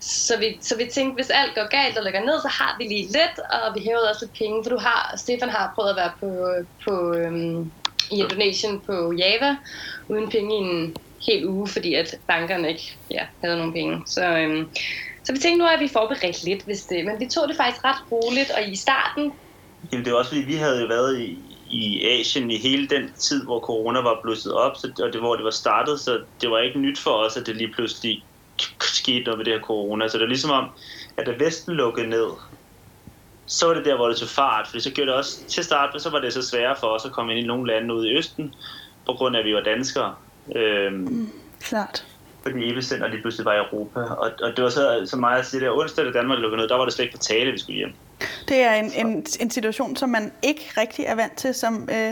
Så 0.00 0.38
vi, 0.38 0.58
så 0.60 0.76
vi 0.76 0.86
tænkte, 0.92 1.14
hvis 1.14 1.30
alt 1.30 1.54
går 1.54 1.68
galt 1.68 1.98
og 1.98 2.04
lægger 2.04 2.20
ned, 2.20 2.40
så 2.42 2.48
har 2.48 2.76
vi 2.78 2.84
lige 2.84 3.06
lidt, 3.06 3.38
og 3.38 3.74
vi 3.74 3.80
hævede 3.80 4.10
også 4.10 4.24
lidt 4.24 4.38
penge, 4.38 4.64
for 4.64 4.70
du 4.70 4.78
har, 4.78 5.14
Stefan 5.16 5.48
har 5.48 5.72
prøvet 5.74 5.90
at 5.90 5.96
være 5.96 6.12
på, 6.20 6.48
på 6.84 7.14
øhm, 7.14 7.70
i 8.10 8.18
Indonesien 8.20 8.80
på 8.80 9.12
Java, 9.12 9.56
uden 10.08 10.30
penge 10.30 10.54
i 10.54 10.58
en 10.58 10.96
hel 11.26 11.48
uge, 11.48 11.68
fordi 11.68 11.94
at 11.94 12.18
bankerne 12.26 12.68
ikke 12.68 12.96
ja, 13.10 13.26
havde 13.44 13.56
nogen 13.56 13.72
penge. 13.72 14.02
Så, 14.06 14.24
øhm, 14.24 14.68
så 15.28 15.32
vi 15.32 15.38
tænkte 15.38 15.64
nu, 15.64 15.70
at 15.70 15.80
vi 15.80 15.88
forberedt 15.88 16.44
lidt, 16.44 16.64
hvis 16.64 16.82
det, 16.82 17.04
men 17.04 17.20
vi 17.20 17.26
tog 17.26 17.48
det 17.48 17.56
faktisk 17.56 17.84
ret 17.84 18.12
roligt, 18.12 18.50
og 18.50 18.68
i 18.68 18.76
starten, 18.76 19.32
Jamen, 19.92 20.04
det 20.04 20.12
var 20.12 20.18
også 20.18 20.30
fordi, 20.30 20.42
vi 20.42 20.54
havde 20.54 20.80
jo 20.80 20.86
været 20.86 21.20
i, 21.20 21.38
i 21.70 22.04
Asien 22.04 22.50
i 22.50 22.56
hele 22.56 22.88
den 22.88 23.12
tid, 23.18 23.44
hvor 23.44 23.60
corona 23.60 24.00
var 24.00 24.20
blusset 24.22 24.52
op, 24.52 24.76
så, 24.76 24.92
og 25.02 25.12
det, 25.12 25.20
hvor 25.20 25.36
det 25.36 25.44
var 25.44 25.50
startet, 25.50 26.00
så 26.00 26.20
det 26.40 26.50
var 26.50 26.58
ikke 26.58 26.78
nyt 26.78 26.98
for 26.98 27.10
os, 27.10 27.36
at 27.36 27.46
det 27.46 27.56
lige 27.56 27.72
pludselig 27.72 28.24
skete 28.80 29.24
noget 29.24 29.38
med 29.38 29.44
det 29.44 29.52
her 29.52 29.60
corona. 29.60 30.08
Så 30.08 30.18
det 30.18 30.22
var 30.22 30.28
ligesom 30.28 30.50
om, 30.50 30.68
at 31.16 31.26
da 31.26 31.44
Vesten 31.44 31.74
lukkede 31.74 32.06
ned, 32.06 32.28
så 33.46 33.66
var 33.66 33.74
det 33.74 33.84
der, 33.84 33.96
hvor 33.96 34.08
det 34.08 34.16
tog 34.16 34.28
fart, 34.28 34.66
fordi 34.66 34.80
så 34.80 34.90
gjorde 34.90 35.10
det 35.10 35.18
også, 35.18 35.44
til 35.48 35.64
start 35.64 36.02
så 36.02 36.10
var 36.10 36.18
det 36.18 36.32
så 36.32 36.42
sværere 36.42 36.76
for 36.80 36.86
os 36.86 37.04
at 37.04 37.12
komme 37.12 37.32
ind 37.32 37.44
i 37.44 37.46
nogle 37.46 37.66
lande 37.66 37.94
ude 37.94 38.08
i 38.08 38.16
Østen, 38.16 38.54
på 39.06 39.12
grund 39.12 39.36
af, 39.36 39.40
at 39.40 39.46
vi 39.46 39.54
var 39.54 39.62
danskere. 39.62 40.14
Øhm, 40.56 41.32
Klart. 41.60 42.04
Fordi 42.42 42.70
epicenter 42.70 43.08
lige 43.08 43.20
pludselig 43.20 43.44
var 43.44 43.54
i 43.54 43.58
Europa. 43.58 44.00
Og, 44.00 44.30
og 44.42 44.56
det 44.56 44.64
var 44.64 44.70
så, 44.70 45.02
så 45.06 45.16
meget 45.16 45.38
at 45.40 45.46
sige, 45.46 45.60
der 45.60 45.70
onsdag, 45.70 46.04
da 46.04 46.10
Danmark 46.10 46.38
lukkede 46.38 46.60
ned, 46.60 46.68
der 46.68 46.76
var 46.76 46.84
det 46.84 46.94
slet 46.94 47.04
ikke 47.04 47.16
på 47.16 47.22
tale, 47.22 47.46
at 47.48 47.52
vi 47.54 47.58
skulle 47.58 47.76
hjem. 47.76 47.92
Det 48.48 48.56
er 48.62 48.72
en, 48.74 48.92
en, 49.06 49.26
en 49.40 49.50
situation, 49.50 49.96
som 49.96 50.08
man 50.08 50.32
ikke 50.42 50.70
rigtig 50.76 51.04
er 51.04 51.14
vant 51.14 51.36
til 51.36 51.54
som 51.54 51.88
øh, 51.92 52.10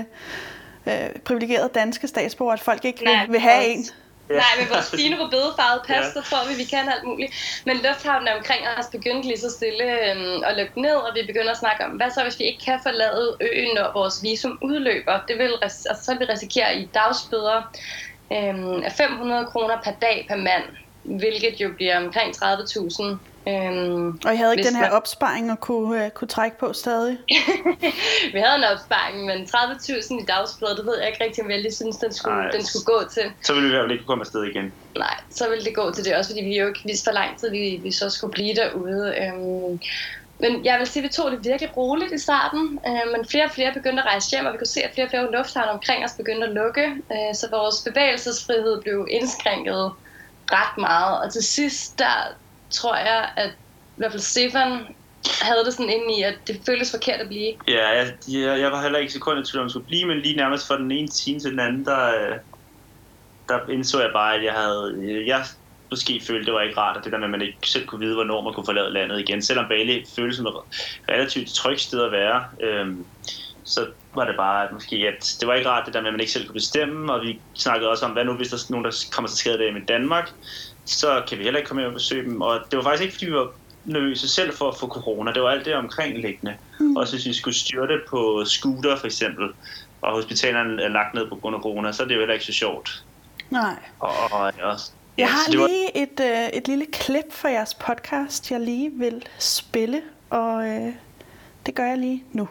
øh, 0.86 0.94
privilegeret 1.24 1.74
danske 1.74 2.08
statsborger, 2.08 2.52
at 2.52 2.60
folk 2.60 2.84
ikke 2.84 3.04
Nej, 3.04 3.24
vil, 3.24 3.32
vil 3.32 3.40
have 3.40 3.58
også. 3.58 3.70
en. 3.70 3.84
Ja. 4.30 4.34
Nej, 4.34 4.44
med 4.60 4.66
vores 4.74 4.90
fine 4.90 5.16
rødbedefarvede 5.20 5.82
pas, 5.86 5.96
Ja. 5.96 6.10
så 6.12 6.20
tror 6.30 6.48
vi, 6.50 6.54
vi 6.62 6.64
kan 6.64 6.88
alt 6.94 7.04
muligt. 7.04 7.32
Men 7.66 7.76
lufthavnen 7.76 8.28
omkring 8.38 8.62
os 8.78 8.86
begyndte 8.92 9.28
lige 9.28 9.38
så 9.40 9.50
stille 9.50 9.84
øhm, 10.10 10.42
at 10.44 10.56
lukke 10.56 10.80
ned, 10.82 10.94
og 10.94 11.10
vi 11.14 11.22
begynder 11.26 11.50
at 11.50 11.56
snakke 11.58 11.84
om, 11.84 11.90
hvad 11.90 12.10
så 12.14 12.22
hvis 12.22 12.38
vi 12.38 12.44
ikke 12.44 12.64
kan 12.64 12.78
forlade 12.82 13.36
øen, 13.40 13.74
når 13.74 13.92
vores 14.00 14.22
visum 14.22 14.58
udløber? 14.62 15.20
Det 15.28 15.38
vil, 15.38 15.52
altså, 15.62 15.88
så 16.02 16.12
vil 16.12 16.20
vi 16.20 16.32
risikere 16.32 16.76
i 16.76 16.88
dagsbøder 16.94 17.58
øhm, 18.32 18.82
af 18.82 18.92
500 18.92 19.46
kroner 19.46 19.74
per 19.84 19.92
dag 20.02 20.26
per 20.28 20.36
mand, 20.36 20.62
hvilket 21.02 21.54
jo 21.60 21.68
bliver 21.76 21.96
omkring 22.06 22.34
30.000. 22.36 23.02
Øhm, 23.48 24.20
Og 24.26 24.32
I 24.34 24.36
havde 24.36 24.52
ikke 24.54 24.68
den 24.68 24.76
her 24.76 24.82
man- 24.82 24.92
opsparing 24.92 25.50
at 25.50 25.60
kunne, 25.60 26.04
øh, 26.04 26.10
kunne 26.10 26.28
trække 26.28 26.58
på 26.58 26.72
stadig. 26.72 27.16
vi 28.34 28.38
havde 28.38 28.56
en 28.58 28.64
opsparing, 28.72 29.24
men 29.26 29.36
30.000 29.44 30.22
i 30.22 30.24
dagsbøder, 30.28 30.76
det 30.76 30.86
ved 30.86 30.98
jeg 30.98 31.08
ikke 31.08 31.24
rigtig, 31.24 31.44
om 31.44 31.50
jeg 31.50 31.60
lige 31.60 31.72
synes, 31.74 31.96
den 31.96 32.12
skulle, 32.12 32.36
Ej. 32.42 32.50
den 32.50 32.64
skulle 32.64 32.84
gå 32.84 33.00
til. 33.12 33.22
Så 33.42 33.52
ville 33.52 33.68
vi 33.68 33.72
i 33.72 33.74
hvert 33.76 33.82
fald 33.84 33.92
ikke 33.92 34.04
kunne 34.04 34.08
komme 34.12 34.22
afsted 34.22 34.42
igen. 34.44 34.72
Nej, 34.98 35.16
så 35.30 35.48
ville 35.48 35.64
det 35.64 35.74
gå 35.74 35.90
til 35.92 36.04
det 36.04 36.16
også, 36.16 36.30
fordi 36.30 36.44
vi 36.44 36.58
jo 36.58 36.66
ikke 36.68 36.80
vidste, 36.84 37.04
hvor 37.10 37.12
lang 37.20 37.38
tid 37.38 37.50
vi, 37.50 37.80
vi 37.82 37.92
så 37.92 38.10
skulle 38.10 38.32
blive 38.32 38.54
derude. 38.54 39.14
Øhm, 39.22 39.80
men 40.38 40.64
jeg 40.64 40.78
vil 40.78 40.86
sige, 40.86 41.02
at 41.02 41.08
vi 41.08 41.12
tog 41.12 41.30
det 41.30 41.44
virkelig 41.44 41.76
roligt 41.76 42.12
i 42.12 42.18
starten, 42.18 42.78
øh, 42.86 43.12
men 43.12 43.28
flere 43.30 43.44
og 43.44 43.50
flere 43.50 43.72
begyndte 43.74 44.02
at 44.02 44.06
rejse 44.06 44.30
hjem, 44.30 44.46
og 44.46 44.52
vi 44.52 44.58
kunne 44.58 44.66
se, 44.66 44.82
at 44.82 44.94
flere 44.94 45.06
og 45.06 45.10
flere 45.10 45.32
lufthavne 45.32 45.70
omkring 45.70 46.04
os 46.04 46.12
begyndte 46.16 46.46
at 46.46 46.52
lukke, 46.52 46.86
øh, 46.86 47.34
så 47.34 47.46
vores 47.50 47.82
bevægelsesfrihed 47.86 48.82
blev 48.82 49.06
indskrænket 49.10 49.92
ret 50.52 50.78
meget. 50.78 51.20
Og 51.20 51.32
til 51.32 51.42
sidst, 51.42 51.98
der 51.98 52.14
tror 52.70 52.96
jeg, 52.96 53.30
at 53.36 53.50
i 53.96 53.98
hvert 53.98 54.12
fald 54.12 54.22
Stefan 54.22 54.86
havde 55.40 55.64
det 55.64 55.72
sådan 55.72 55.90
inde 55.90 56.18
i, 56.18 56.22
at 56.22 56.34
det 56.46 56.60
føltes 56.66 56.90
forkert 56.90 57.20
at 57.20 57.28
blive. 57.28 57.52
Ja, 57.68 57.88
jeg, 57.88 58.12
jeg, 58.28 58.60
jeg 58.60 58.72
var 58.72 58.82
heller 58.82 58.98
ikke 58.98 59.12
sekund 59.12 59.40
i 59.40 59.50
tvivl 59.50 59.60
om, 59.60 59.64
at 59.64 59.70
skulle 59.70 59.86
blive, 59.86 60.06
men 60.06 60.18
lige 60.18 60.36
nærmest 60.36 60.66
fra 60.66 60.78
den 60.78 60.90
ene 60.90 61.08
time 61.08 61.40
til 61.40 61.50
den 61.50 61.60
anden, 61.60 61.84
der, 61.84 62.06
øh, 62.06 62.36
der 63.48 63.70
indså 63.70 64.00
jeg 64.00 64.10
bare, 64.12 64.34
at 64.34 64.44
jeg 64.44 64.52
havde... 64.52 65.24
Jeg 65.26 65.44
måske 65.90 66.22
følte, 66.26 66.46
det 66.46 66.54
var 66.54 66.60
ikke 66.60 66.80
rart, 66.80 66.96
at 66.96 67.04
det 67.04 67.12
der 67.12 67.18
med, 67.18 67.24
at 67.24 67.30
man 67.30 67.42
ikke 67.42 67.58
selv 67.64 67.86
kunne 67.86 68.00
vide, 68.00 68.14
hvornår 68.14 68.42
man 68.42 68.52
kunne 68.52 68.66
forlade 68.66 68.92
landet 68.92 69.20
igen. 69.20 69.42
Selvom 69.42 69.68
Bali 69.68 70.04
føltes 70.16 70.36
som 70.36 70.46
et 70.46 70.54
relativt 71.08 71.48
trygt 71.48 71.80
sted 71.80 72.02
at 72.02 72.12
være, 72.12 72.44
øhm, 72.60 73.04
så 73.64 73.86
var 74.14 74.24
det 74.24 74.36
bare, 74.36 74.64
at 74.64 74.72
måske, 74.72 74.96
at 74.96 75.36
det 75.40 75.48
var 75.48 75.54
ikke 75.54 75.70
rart, 75.70 75.86
det 75.86 75.94
der 75.94 76.00
med, 76.00 76.08
at 76.08 76.12
man 76.12 76.20
ikke 76.20 76.32
selv 76.32 76.46
kunne 76.46 76.54
bestemme, 76.54 77.12
og 77.12 77.22
vi 77.22 77.40
snakkede 77.54 77.90
også 77.90 78.04
om, 78.04 78.10
hvad 78.10 78.24
nu, 78.24 78.32
hvis 78.32 78.48
der 78.48 78.56
er 78.56 78.66
nogen, 78.70 78.84
der 78.84 79.06
kommer 79.12 79.28
til 79.28 79.38
skade 79.38 79.68
i 79.68 79.84
Danmark, 79.88 80.32
så 80.84 81.22
kan 81.28 81.38
vi 81.38 81.44
heller 81.44 81.58
ikke 81.58 81.68
komme 81.68 81.82
hjem 81.82 81.90
og 81.90 81.94
besøge 81.94 82.24
dem. 82.24 82.40
Og 82.40 82.60
det 82.70 82.76
var 82.76 82.82
faktisk 82.82 83.02
ikke, 83.02 83.14
fordi 83.14 83.26
vi 83.26 83.32
var 83.32 83.50
nervøse 83.84 84.28
selv 84.28 84.52
for 84.52 84.68
at 84.68 84.76
få 84.76 84.88
corona. 84.88 85.32
Det 85.32 85.42
var 85.42 85.50
alt 85.50 85.64
det 85.64 85.74
omkringliggende. 85.74 86.56
Mm. 86.80 86.96
Også 86.96 87.16
hvis 87.16 87.26
vi 87.26 87.32
skulle 87.32 87.54
styrte 87.54 88.00
på 88.08 88.42
scooter 88.44 88.96
for 88.96 89.06
eksempel, 89.06 89.48
og 90.02 90.12
hospitalerne 90.12 90.82
er 90.82 90.88
lagt 90.88 91.14
ned 91.14 91.28
på 91.28 91.36
grund 91.36 91.56
af 91.56 91.62
corona, 91.62 91.92
så 91.92 92.02
er 92.02 92.06
det 92.06 92.14
jo 92.14 92.20
heller 92.20 92.34
ikke 92.34 92.46
så 92.46 92.52
sjovt. 92.52 93.04
Nej. 93.50 93.76
Og, 94.00 94.10
og, 94.32 94.52
og, 94.62 94.78
Jeg 95.18 95.28
har 95.28 95.58
var- 95.58 95.66
lige 95.66 96.02
et, 96.02 96.20
øh, 96.20 96.48
et 96.58 96.68
lille 96.68 96.86
klip 96.92 97.32
fra 97.32 97.48
jeres 97.48 97.74
podcast, 97.74 98.50
jeg 98.50 98.60
lige 98.60 98.90
vil 98.94 99.22
spille, 99.38 100.02
og 100.30 100.66
øh, 100.66 100.92
det 101.66 101.74
gør 101.74 101.84
jeg 101.86 101.98
lige 101.98 102.24
nu. 102.32 102.48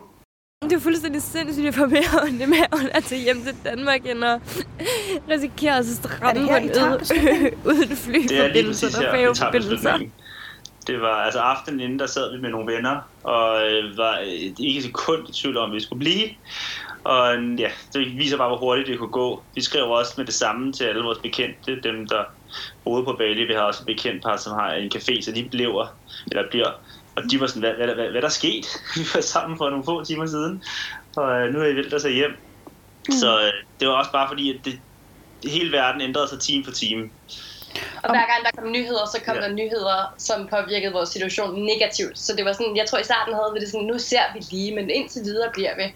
Det 0.64 0.74
er 0.74 0.80
fuldstændig 0.80 1.22
sindssygt 1.22 1.68
at 1.68 1.76
få 1.76 1.86
mere 1.86 2.22
ondt 2.24 2.42
i 2.42 2.46
maven 2.46 2.90
at 2.94 3.04
tage 3.04 3.22
hjem 3.22 3.42
til 3.44 3.56
Danmark, 3.64 4.06
end 4.06 4.26
at 4.26 4.40
risikere 5.30 5.78
at 5.78 5.86
stramme 5.86 6.48
på 6.48 6.56
en 6.56 6.70
øde 6.70 7.00
uden 7.66 7.82
Det 7.82 7.82
er 7.82 7.88
lige 7.88 7.98
flyforbindelse 7.98 8.86
præcis 8.86 8.98
og 9.00 9.04
færgeforbindelser. 9.12 10.00
Det 10.88 11.02
var 11.02 11.16
altså 11.16 11.40
aftenen 11.40 11.80
inden, 11.80 12.00
der 12.00 12.08
sad 12.08 12.36
vi 12.36 12.42
med 12.42 12.50
nogle 12.50 12.74
venner, 12.74 13.10
og 13.24 13.72
øh, 13.72 13.98
var 13.98 14.18
ikke 14.60 14.78
et 14.78 14.84
sekund 14.84 15.30
i 15.30 15.32
tvivl 15.32 15.58
om, 15.58 15.70
at 15.70 15.76
vi 15.76 15.80
skulle 15.82 16.00
blive. 16.00 16.30
Og 17.04 17.36
ja, 17.58 17.70
det 17.94 18.18
viser 18.18 18.38
bare, 18.38 18.48
hvor 18.48 18.58
hurtigt 18.58 18.88
det 18.88 19.00
kunne 19.00 19.10
gå. 19.10 19.44
Vi 19.56 19.62
skrev 19.62 19.84
også 19.90 20.14
med 20.18 20.26
det 20.26 20.34
samme 20.34 20.74
til 20.74 20.84
alle 20.84 21.02
vores 21.04 21.18
bekendte, 21.18 21.82
dem 21.82 22.08
der 22.08 22.24
boede 22.84 23.06
på 23.06 23.14
Bali. 23.14 23.44
Vi 23.44 23.54
har 23.54 23.62
også 23.62 23.82
et 23.82 23.86
bekendt 23.86 24.24
par, 24.24 24.38
som 24.38 24.54
har 24.54 24.72
en 24.74 24.92
café, 24.96 25.22
så 25.22 25.32
de 25.32 25.48
bliver, 25.52 25.96
eller 26.32 26.50
bliver. 26.50 26.72
Og 27.16 27.24
de 27.32 27.40
var 27.40 27.48
sådan, 27.48 27.62
hvad, 27.62 27.74
hvad, 27.74 27.96
hvad, 27.96 28.10
hvad 28.10 28.22
der 28.22 28.28
er 28.28 28.32
sket? 28.32 28.66
Vi 28.96 29.02
var 29.14 29.22
sammen 29.22 29.58
for 29.58 29.70
nogle 29.70 29.86
få 29.86 30.04
timer 30.04 30.26
siden, 30.26 30.64
og 31.16 31.42
øh, 31.42 31.54
nu 31.54 31.60
er 31.60 31.66
I 31.66 31.74
vildt 31.74 31.94
at 31.94 32.02
sig 32.02 32.12
hjem. 32.12 32.32
Mm. 33.08 33.14
Så 33.14 33.40
øh, 33.42 33.54
det 33.80 33.88
var 33.88 33.94
også 33.94 34.12
bare 34.12 34.28
fordi, 34.28 34.58
at 34.58 34.66
det, 34.66 34.80
hele 35.50 35.72
verden 35.72 36.02
ændrede 36.02 36.28
sig 36.28 36.40
time 36.40 36.66
for 36.66 36.72
time. 36.72 37.10
Og 38.04 38.10
hver 38.10 38.26
gang 38.32 38.42
der 38.46 38.52
kom 38.58 38.72
nyheder, 38.72 39.06
så 39.06 39.22
kom 39.26 39.36
ja. 39.36 39.42
der 39.42 39.52
nyheder, 39.54 40.14
som 40.18 40.48
påvirkede 40.48 40.94
vores 40.94 41.10
situation 41.10 41.64
negativt. 41.64 42.20
Så 42.20 42.36
det 42.36 42.46
var 42.46 42.54
sådan, 42.54 42.78
jeg 42.78 42.86
tror 42.88 43.00
i 43.00 43.04
starten 43.04 43.34
havde 43.34 43.54
vi 43.54 43.60
det 43.60 43.72
sådan, 43.72 43.88
nu 43.88 44.00
ser 44.00 44.26
vi 44.34 44.40
lige, 44.52 44.76
men 44.76 44.90
indtil 44.90 45.22
videre 45.24 45.50
bliver 45.54 45.76
vi. 45.76 45.94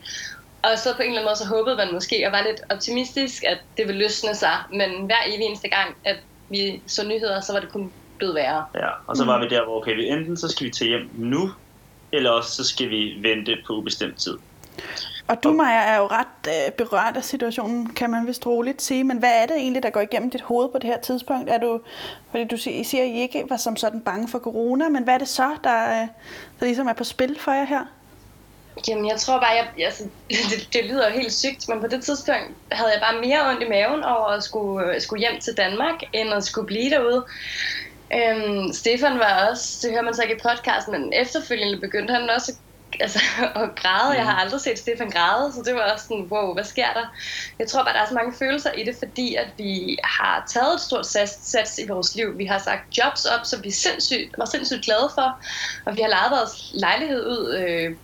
Og 0.63 0.79
så 0.79 0.95
på 0.95 1.01
en 1.01 1.07
eller 1.07 1.19
anden 1.19 1.29
måde, 1.29 1.35
så 1.35 1.45
håbede 1.45 1.75
man 1.75 1.93
måske, 1.93 2.25
og 2.27 2.31
var 2.31 2.43
lidt 2.43 2.61
optimistisk, 2.69 3.43
at 3.43 3.59
det 3.77 3.87
ville 3.87 4.01
løsne 4.03 4.35
sig. 4.35 4.57
Men 4.69 4.89
hver 5.05 5.21
evig 5.27 5.45
eneste 5.45 5.69
gang, 5.69 5.95
at 6.03 6.17
vi 6.49 6.81
så 6.87 7.07
nyheder, 7.07 7.41
så 7.41 7.53
var 7.53 7.59
det 7.59 7.69
kun 7.69 7.91
blevet 8.17 8.35
værre. 8.35 8.65
Ja, 8.75 8.89
og 9.07 9.17
så 9.17 9.25
var 9.25 9.39
vi 9.39 9.47
der, 9.47 9.63
hvor 9.63 9.77
okay, 9.77 9.95
vi 9.95 10.07
enten 10.07 10.37
så 10.37 10.47
skal 10.47 10.65
vi 10.67 10.71
tage 10.71 10.89
hjem 10.89 11.09
nu, 11.17 11.51
eller 12.11 12.29
også 12.29 12.55
så 12.55 12.63
skal 12.63 12.89
vi 12.89 13.17
vente 13.21 13.57
på 13.67 13.73
ubestemt 13.73 14.17
tid. 14.17 14.37
Og 15.27 15.43
du, 15.43 15.53
Maja, 15.53 15.79
er 15.79 15.97
jo 15.97 16.07
ret 16.07 16.47
øh, 16.47 16.71
berørt 16.71 17.17
af 17.17 17.23
situationen, 17.23 17.89
kan 17.89 18.09
man 18.09 18.27
vist 18.27 18.45
roligt 18.45 18.81
sige. 18.81 19.03
Men 19.03 19.17
hvad 19.17 19.41
er 19.41 19.45
det 19.45 19.55
egentlig, 19.55 19.83
der 19.83 19.89
går 19.89 20.01
igennem 20.01 20.29
dit 20.29 20.41
hoved 20.41 20.69
på 20.69 20.77
det 20.77 20.83
her 20.83 20.99
tidspunkt? 20.99 21.49
Er 21.49 21.57
du, 21.57 21.81
fordi 22.31 22.43
du 22.43 22.57
siger, 22.57 22.79
I 22.79 22.83
siger, 22.83 23.03
at 23.03 23.09
I 23.09 23.21
ikke 23.21 23.43
var 23.49 23.57
som 23.57 23.75
sådan 23.75 24.01
bange 24.01 24.27
for 24.27 24.39
corona, 24.39 24.89
men 24.89 25.03
hvad 25.03 25.13
er 25.13 25.17
det 25.17 25.27
så, 25.27 25.49
der, 25.63 26.01
øh, 26.01 26.07
der 26.59 26.65
ligesom 26.65 26.87
er 26.87 26.93
på 26.93 27.03
spil 27.03 27.39
for 27.39 27.51
jer 27.51 27.65
her? 27.65 27.85
Jamen, 28.87 29.07
jeg 29.07 29.19
tror 29.19 29.39
bare, 29.39 29.51
jeg, 29.51 29.85
altså, 29.85 30.03
det, 30.51 30.73
det 30.73 30.85
lyder 30.85 31.09
jo 31.09 31.15
helt 31.15 31.33
sygt, 31.33 31.69
men 31.69 31.81
på 31.81 31.87
det 31.87 32.03
tidspunkt 32.03 32.51
havde 32.71 32.91
jeg 32.91 33.01
bare 33.01 33.21
mere 33.21 33.49
ondt 33.49 33.63
i 33.63 33.69
maven 33.69 34.03
over 34.03 34.25
at 34.25 34.43
skulle, 34.43 34.93
øh, 34.93 35.01
skulle 35.01 35.19
hjem 35.19 35.39
til 35.41 35.57
Danmark, 35.57 35.95
end 36.13 36.33
at 36.33 36.43
skulle 36.43 36.67
blive 36.67 36.89
derude. 36.89 37.25
Øhm, 38.13 38.73
Stefan 38.73 39.19
var 39.19 39.49
også, 39.49 39.79
det 39.81 39.91
hører 39.91 40.03
man 40.03 40.13
så 40.13 40.23
ikke 40.23 40.35
i 40.35 40.45
podcasten, 40.49 40.91
men 40.91 41.13
efterfølgende 41.13 41.79
begyndte 41.79 42.13
han 42.13 42.29
også 42.29 42.51
altså, 42.99 43.19
at 43.63 43.75
græde. 43.75 44.11
Jeg 44.15 44.25
har 44.25 44.35
aldrig 44.35 44.61
set 44.61 44.79
Stefan 44.79 45.09
græde, 45.09 45.53
så 45.53 45.61
det 45.65 45.75
var 45.75 45.93
også 45.93 46.05
sådan, 46.05 46.27
wow, 46.31 46.53
hvad 46.53 46.63
sker 46.63 46.93
der? 46.93 47.05
Jeg 47.59 47.67
tror 47.67 47.83
bare, 47.83 47.93
der 47.93 48.01
er 48.01 48.07
så 48.07 48.13
mange 48.13 48.33
følelser 48.33 48.71
i 48.71 48.83
det, 48.83 48.95
fordi 48.99 49.35
at 49.35 49.47
vi 49.57 49.97
har 50.03 50.43
taget 50.47 50.73
et 50.73 50.81
stort 50.81 51.05
sats 51.05 51.79
i 51.79 51.87
vores 51.87 52.15
liv. 52.15 52.37
Vi 52.37 52.45
har 52.45 52.59
sagt 52.59 52.97
jobs 52.97 53.25
op, 53.25 53.45
som 53.45 53.63
vi 53.63 53.71
sindssygt, 53.71 54.37
var 54.37 54.45
sindssygt 54.45 54.85
glade 54.85 55.09
for, 55.15 55.39
og 55.85 55.97
vi 55.97 56.01
har 56.01 56.09
lejet 56.09 56.31
vores 56.31 56.71
lejlighed 56.73 57.27
ud 57.27 57.55
øh, 57.55 57.95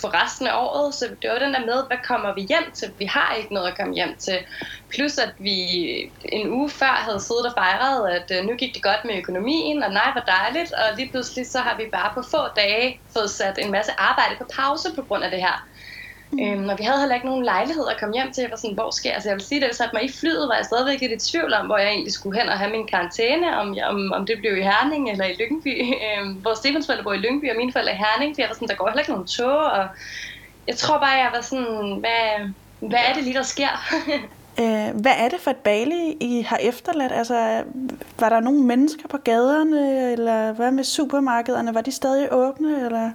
for 0.00 0.22
resten 0.22 0.46
af 0.46 0.54
året, 0.56 0.94
så 0.94 1.04
det 1.22 1.30
var 1.30 1.38
den 1.38 1.54
der 1.54 1.60
med, 1.60 1.86
hvad 1.86 1.96
kommer 2.04 2.34
vi 2.34 2.40
hjem 2.40 2.70
til? 2.74 2.90
Vi 2.98 3.04
har 3.04 3.34
ikke 3.34 3.54
noget 3.54 3.68
at 3.68 3.76
komme 3.78 3.94
hjem 3.94 4.16
til. 4.18 4.38
Plus 4.88 5.18
at 5.18 5.32
vi 5.38 5.58
en 6.24 6.48
uge 6.50 6.70
før 6.70 6.94
havde 7.06 7.20
siddet 7.20 7.46
og 7.46 7.52
fejret, 7.56 8.10
at 8.10 8.38
øh, 8.38 8.44
nu 8.44 8.54
gik 8.56 8.74
det 8.74 8.82
godt 8.82 9.04
med 9.04 9.18
økonomien, 9.18 9.82
og 9.82 9.92
nej, 9.92 10.12
hvor 10.12 10.20
dejligt, 10.20 10.72
og 10.72 10.96
lige 10.96 11.10
pludselig 11.10 11.46
så 11.46 11.58
har 11.58 11.76
vi 11.76 11.84
bare 11.92 12.10
på 12.14 12.22
få 12.22 12.42
dage 12.56 13.00
fået 13.12 13.30
sat 13.30 13.58
en 13.58 13.70
masse 13.70 13.92
arbejde 13.98 14.34
på 14.38 14.43
pause 14.56 14.88
på 14.94 15.02
grund 15.02 15.24
af 15.24 15.30
det 15.30 15.40
her. 15.40 15.66
Mm. 16.30 16.40
Øhm, 16.40 16.68
og 16.68 16.78
vi 16.78 16.84
havde 16.84 17.00
heller 17.00 17.14
ikke 17.14 17.26
nogen 17.26 17.44
lejlighed 17.44 17.86
at 17.90 18.00
komme 18.00 18.14
hjem 18.14 18.32
til. 18.32 18.42
Jeg 18.42 18.50
var 18.50 18.56
sådan, 18.56 18.74
hvor 18.74 18.90
skal 18.90 19.08
jeg? 19.08 19.14
Altså 19.14 19.28
jeg 19.28 19.36
vil 19.36 19.44
sige, 19.44 19.60
da 19.60 19.66
jeg 19.66 19.74
satte 19.74 19.94
mig 19.96 20.04
i 20.04 20.12
flyet, 20.12 20.48
var 20.48 20.56
jeg 20.56 20.64
stadigvæk 20.64 21.00
lidt 21.00 21.12
i 21.12 21.30
tvivl 21.30 21.54
om, 21.54 21.66
hvor 21.66 21.78
jeg 21.78 21.88
egentlig 21.88 22.12
skulle 22.12 22.40
hen 22.40 22.48
og 22.48 22.58
have 22.58 22.70
min 22.70 22.86
karantæne, 22.86 23.56
om, 23.60 23.76
jeg, 23.76 23.86
om, 23.86 24.12
om 24.12 24.26
det 24.26 24.38
blev 24.38 24.56
i 24.56 24.62
Herning 24.62 25.10
eller 25.10 25.24
i 25.24 25.36
Lyngby. 25.40 25.74
Øhm, 26.06 26.32
hvor 26.32 26.54
Stefans 26.54 26.86
forældre 26.86 27.04
bor 27.04 27.12
i 27.12 27.24
Lyngby, 27.24 27.50
og 27.50 27.56
mine 27.56 27.72
forældre 27.72 27.92
i 27.92 28.02
Herning, 28.04 28.34
for 28.34 28.42
jeg 28.42 28.48
var 28.48 28.54
sådan, 28.54 28.68
der 28.68 28.74
går 28.74 28.88
heller 28.88 29.00
ikke 29.00 29.12
nogen 29.12 29.26
tog, 29.26 29.58
og 29.78 29.86
jeg 30.66 30.76
tror 30.76 30.98
bare, 30.98 31.22
jeg 31.24 31.30
var 31.34 31.40
sådan, 31.40 31.96
hvad, 32.00 32.50
hvad 32.88 33.00
er 33.08 33.14
det 33.14 33.24
lige, 33.24 33.34
der 33.34 33.42
sker? 33.42 33.72
Øh, 34.60 35.00
hvad 35.00 35.12
er 35.18 35.28
det 35.28 35.40
for 35.40 35.50
et 35.50 35.56
Bali, 35.56 36.16
I 36.20 36.42
har 36.42 36.56
efterladt? 36.56 37.12
Altså, 37.12 37.62
var 38.20 38.28
der 38.28 38.40
nogle 38.40 38.62
mennesker 38.62 39.08
på 39.08 39.16
gaderne, 39.16 40.12
eller 40.12 40.52
hvad 40.52 40.70
med 40.70 40.84
supermarkederne? 40.84 41.74
Var 41.74 41.80
de 41.80 41.92
stadig 41.92 42.28
åbne, 42.30 42.84
eller? 42.84 43.10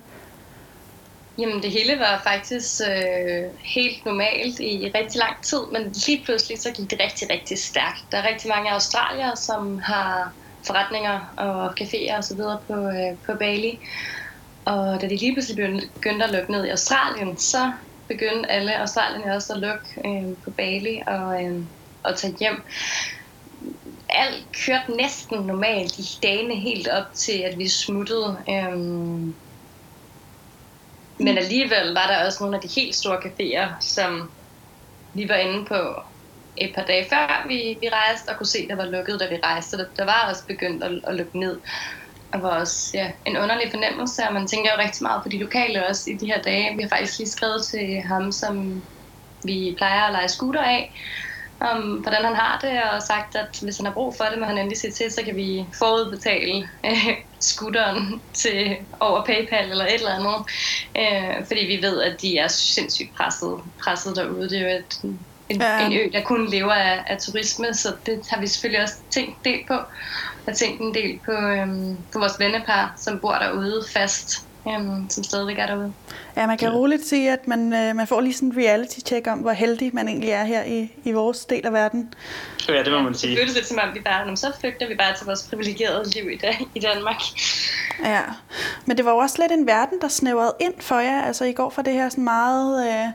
Jamen 1.40 1.64
det 1.64 1.72
hele 1.72 2.00
var 2.00 2.22
faktisk 2.24 2.82
øh, 2.90 3.46
helt 3.76 4.06
normalt 4.06 4.60
i 4.60 4.92
rigtig 4.96 5.20
lang 5.20 5.44
tid, 5.44 5.62
men 5.72 5.82
lige 6.08 6.22
pludselig 6.26 6.62
så 6.62 6.72
gik 6.72 6.90
det 6.92 7.00
rigtig, 7.00 7.30
rigtig 7.30 7.58
stærkt. 7.58 8.12
Der 8.12 8.18
er 8.18 8.30
rigtig 8.30 8.50
mange 8.50 8.72
australier, 8.72 9.36
som 9.36 9.80
har 9.80 10.34
forretninger 10.68 11.34
og 11.38 11.74
caféer 11.82 12.18
og 12.18 12.24
så 12.24 12.36
videre 12.36 12.60
på, 12.68 12.74
øh, 12.74 13.18
på 13.26 13.38
Bali. 13.40 13.80
Og 14.66 15.02
da 15.02 15.08
de 15.08 15.18
lige 15.18 15.34
pludselig 15.36 15.58
begyndte- 15.94 16.26
at 16.26 16.32
lukke 16.32 16.52
ned 16.52 16.66
i 16.66 16.70
Australien, 16.70 17.38
så 17.38 17.72
begyndte 18.08 18.52
alle 18.52 18.80
australierne 18.80 19.36
også 19.36 19.54
at 19.54 19.60
lukke 19.60 19.90
øh, 20.06 20.38
på 20.44 20.52
Bali 20.52 21.02
og, 21.08 21.44
øh, 21.44 21.66
og 22.04 22.18
tage 22.18 22.36
hjem. 22.40 22.64
Alt 24.10 24.48
kørte 24.66 24.92
næsten 24.98 25.38
normalt 25.48 25.98
i 26.00 26.04
dagene 26.24 26.56
helt 26.56 26.88
op 26.88 27.06
til, 27.16 27.38
at 27.42 27.58
vi 27.58 27.68
smuttede. 27.68 28.38
Øh, 28.50 29.34
men 31.20 31.38
alligevel 31.38 31.94
var 31.94 32.08
der 32.08 32.26
også 32.26 32.38
nogle 32.42 32.56
af 32.56 32.62
de 32.62 32.82
helt 32.82 32.96
store 32.96 33.18
caféer, 33.18 33.82
som 33.82 34.32
vi 35.14 35.30
var 35.30 35.36
inde 35.36 35.66
på 35.66 36.02
et 36.58 36.72
par 36.76 36.84
dage 36.84 37.06
før 37.10 37.46
vi, 37.48 37.78
vi 37.82 37.90
rejste, 37.90 38.30
og 38.30 38.38
kunne 38.38 38.48
se, 38.48 38.68
der 38.68 38.76
var 38.76 38.86
lukket, 38.86 39.20
da 39.20 39.30
vi 39.30 39.40
rejste. 39.44 39.78
Der, 39.78 39.86
der 39.98 40.06
var 40.06 40.30
også 40.30 40.44
begyndt 40.48 40.84
at, 40.84 40.92
at 41.08 41.16
lukke 41.16 41.40
ned. 41.40 41.62
Og 42.34 42.42
var 42.42 42.60
også 42.60 42.92
ja, 42.94 43.12
en 43.26 43.38
underlig 43.38 43.72
fornemmelse, 43.72 44.24
og 44.28 44.34
man 44.34 44.48
tænker 44.48 44.72
jo 44.72 44.82
rigtig 44.84 45.04
meget 45.04 45.24
på 45.24 45.30
de 45.30 45.40
lokale 45.40 45.88
også 45.88 46.10
i 46.10 46.18
de 46.18 46.26
her 46.26 46.42
dage. 46.42 46.76
Vi 46.76 46.82
har 46.82 46.90
faktisk 46.90 47.20
lige 47.20 47.30
skrevet 47.30 47.66
til 47.72 48.02
ham, 48.02 48.32
som 48.32 48.84
vi 49.44 49.76
plejer 49.78 50.04
at 50.04 50.12
lege 50.12 50.28
scooter 50.28 50.62
af, 50.62 50.94
om 51.62 51.82
hvordan 52.02 52.26
han 52.26 52.36
har 52.36 52.60
det, 52.60 52.84
og 52.84 53.02
sagt, 53.02 53.36
at 53.36 53.50
hvis 53.62 53.78
han 53.78 53.86
har 53.86 53.94
brug 53.94 54.14
for 54.18 54.26
det, 54.26 54.40
må 54.40 54.46
han 54.46 54.58
endelig 54.58 54.78
se 54.82 54.92
til, 54.92 55.12
så 55.12 55.22
kan 55.26 55.36
vi 55.36 55.66
forudbetale 55.80 56.70
øh, 56.86 57.16
scooteren 57.42 58.22
til 58.44 58.78
over 59.00 59.26
PayPal 59.26 59.72
eller 59.72 59.86
et 59.86 59.94
eller 59.94 60.18
andet. 60.20 60.38
Øh, 60.98 61.46
fordi 61.48 61.62
vi 61.66 61.80
ved, 61.88 62.02
at 62.02 62.18
de 62.22 62.38
er 62.38 62.48
sindssygt 62.48 63.10
presset, 63.18 63.54
presset 63.84 64.16
derude. 64.16 64.50
Det 64.50 64.58
er 64.60 64.64
jo 64.72 64.78
et, 64.80 64.94
en, 65.50 65.62
Ja. 65.62 65.86
en 65.86 65.94
ø, 65.94 66.10
der 66.14 66.24
kun 66.24 66.50
lever 66.52 66.74
af, 66.74 67.04
af 67.08 67.18
turisme, 67.26 67.74
så 67.74 67.98
det 68.06 68.22
har 68.32 68.40
vi 68.42 68.48
selvfølgelig 68.48 68.84
også 68.84 68.96
tænkt 69.14 69.30
en 69.46 69.54
del 69.54 69.62
på. 69.68 69.78
Har 70.48 70.54
tænkt 70.56 70.82
en 70.82 70.94
del 70.94 71.20
på, 71.26 71.32
øhm, 71.32 71.98
på 72.14 72.20
vores 72.20 72.40
vennepar, 72.40 72.94
som 73.04 73.20
bor 73.22 73.34
derude 73.36 73.86
fast, 73.94 74.30
øhm, 74.68 75.10
som 75.10 75.24
stadigvæk 75.24 75.60
er 75.60 75.66
derude. 75.66 75.94
Ja, 76.38 76.48
man 76.48 76.58
kan 76.58 76.70
roligt 76.70 77.08
sige, 77.08 77.32
at 77.32 77.48
man, 77.48 77.74
øh, 77.74 77.96
man 77.96 78.08
får 78.08 78.22
lige 78.22 78.34
sådan 78.34 78.50
en 78.50 78.58
reality-check 78.58 79.28
om, 79.28 79.40
hvor 79.40 79.52
heldig 79.52 79.90
man 79.94 80.08
egentlig 80.08 80.30
er 80.30 80.44
her 80.44 80.64
i, 80.64 80.92
i 81.04 81.12
vores 81.12 81.46
del 81.46 81.66
af 81.66 81.74
verden. 81.74 82.14
Ja, 82.70 82.84
det 82.84 82.92
må 82.92 83.02
man 83.02 83.12
Det 83.12 83.20
sige. 83.22 83.38
føles 83.38 83.54
lidt 83.56 83.66
som 83.68 83.80
om, 83.84 83.94
vi 83.94 84.00
bare, 84.00 84.28
"Nå, 84.28 84.36
så 84.36 84.52
flygter 84.60 84.88
vi 84.88 84.96
bare 84.96 85.16
til 85.18 85.26
vores 85.26 85.44
privilegerede 85.50 86.10
liv 86.16 86.30
i, 86.32 86.38
dag, 86.38 86.68
i 86.76 86.80
Danmark. 86.80 87.22
Ja, 88.04 88.22
men 88.86 88.98
det 88.98 89.06
var 89.06 89.12
jo 89.12 89.18
også 89.18 89.36
lidt 89.42 89.52
en 89.52 89.68
verden, 89.68 90.02
der 90.02 90.08
snævrede 90.08 90.54
ind 90.60 90.74
for 90.80 91.00
jer. 91.00 91.22
Altså, 91.22 91.46
I 91.46 91.54
går 91.54 91.70
fra 91.70 91.82
det 91.82 91.94
her 91.94 92.10
sådan 92.10 92.24
meget 92.24 92.88
øh, 92.88 93.06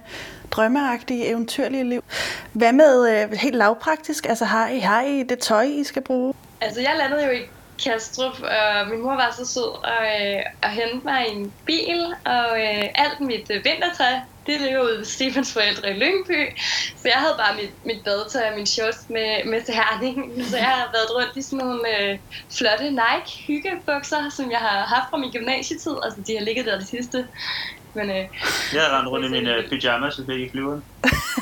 drømmeagtige, 0.51 1.27
eventyrlige 1.27 1.85
liv. 1.85 2.05
Hvad 2.53 2.73
med 2.73 3.23
øh, 3.23 3.33
helt 3.33 3.57
lavpraktisk? 3.57 4.27
Altså, 4.29 4.45
har 4.45 4.69
I, 4.69 4.79
har 4.79 5.03
I 5.03 5.23
det 5.23 5.39
tøj, 5.39 5.63
I 5.63 5.85
skal 5.85 6.03
bruge? 6.03 6.35
Altså, 6.61 6.81
jeg 6.81 6.93
landede 6.99 7.25
jo 7.27 7.31
i 7.33 7.43
Kastrup, 7.85 8.43
og 8.43 8.89
min 8.91 9.03
mor 9.03 9.15
var 9.15 9.35
så 9.39 9.47
sød 9.47 9.63
og, 9.63 10.03
øh, 10.21 10.43
og 10.63 10.71
hente 10.71 11.05
mig 11.05 11.29
i 11.29 11.31
en 11.31 11.53
bil, 11.67 12.15
og 12.25 12.61
øh, 12.61 12.85
alt 12.95 13.21
mit 13.21 13.51
øh, 13.51 13.65
vintertøj, 13.65 14.15
det 14.47 14.61
ligger 14.61 14.83
ude 14.83 14.99
ved 14.99 15.05
Stefans 15.05 15.53
forældre 15.53 15.91
i 15.91 15.93
Lyngby. 15.93 16.59
Så 16.97 17.09
jeg 17.09 17.17
havde 17.17 17.35
bare 17.39 17.57
mit, 17.57 17.85
mit 17.85 18.05
badetøj 18.05 18.49
og 18.51 18.57
min 18.57 18.67
shorts 18.67 19.09
med, 19.09 19.45
med 19.45 19.63
til 19.63 19.75
Herning. 19.75 20.45
Så 20.51 20.57
jeg 20.57 20.67
har 20.67 20.91
været 20.93 21.11
rundt 21.17 21.37
i 21.37 21.43
sådan 21.43 21.59
nogle 21.59 22.01
øh, 22.01 22.19
flotte 22.57 22.91
Nike 22.91 23.31
hyggebukser, 23.47 24.31
som 24.31 24.51
jeg 24.51 24.59
har 24.59 24.81
haft 24.95 25.11
fra 25.11 25.17
min 25.17 25.33
gymnasietid. 25.33 25.97
Altså, 26.03 26.21
de 26.27 26.37
har 26.37 26.45
ligget 26.45 26.67
der 26.67 26.79
de 26.79 26.87
sidste. 26.87 27.29
Men 27.95 28.11
øh, 28.11 28.25
Jeg 28.75 28.83
har 28.83 28.99
rendt 28.99 29.11
rundt 29.11 29.27
i 29.27 29.29
mine 29.29 29.55
øh, 29.55 29.69
pyjamas, 29.69 30.15
så 30.15 30.27
fik 30.27 30.41
i 30.41 30.51
flyveren. 30.51 30.85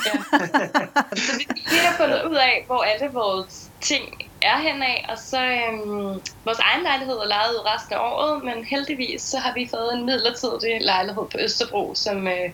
Ja. 0.07 0.17
så 1.27 1.33
vi, 1.39 1.47
vi 1.71 1.77
har 1.87 1.97
fundet 1.97 2.23
ud 2.31 2.37
af, 2.37 2.65
hvor 2.67 2.83
alle 2.83 3.09
vores 3.13 3.71
ting 3.81 4.31
er 4.43 4.59
henad. 4.59 4.97
Og 5.09 5.19
så 5.19 5.41
øhm, 5.45 6.21
vores 6.45 6.59
egen 6.59 6.83
lejlighed 6.83 7.17
er 7.17 7.27
lejet 7.27 7.51
ud 7.55 7.67
resten 7.75 7.95
af 7.95 7.99
året, 7.99 8.45
men 8.45 8.65
heldigvis 8.65 9.23
så 9.23 9.39
har 9.39 9.55
vi 9.55 9.69
fået 9.71 9.95
en 9.95 10.07
midlertidig 10.07 10.81
lejlighed 10.81 11.25
på 11.33 11.39
Østerbro, 11.39 11.95
som 11.95 12.29
øh, 12.29 12.51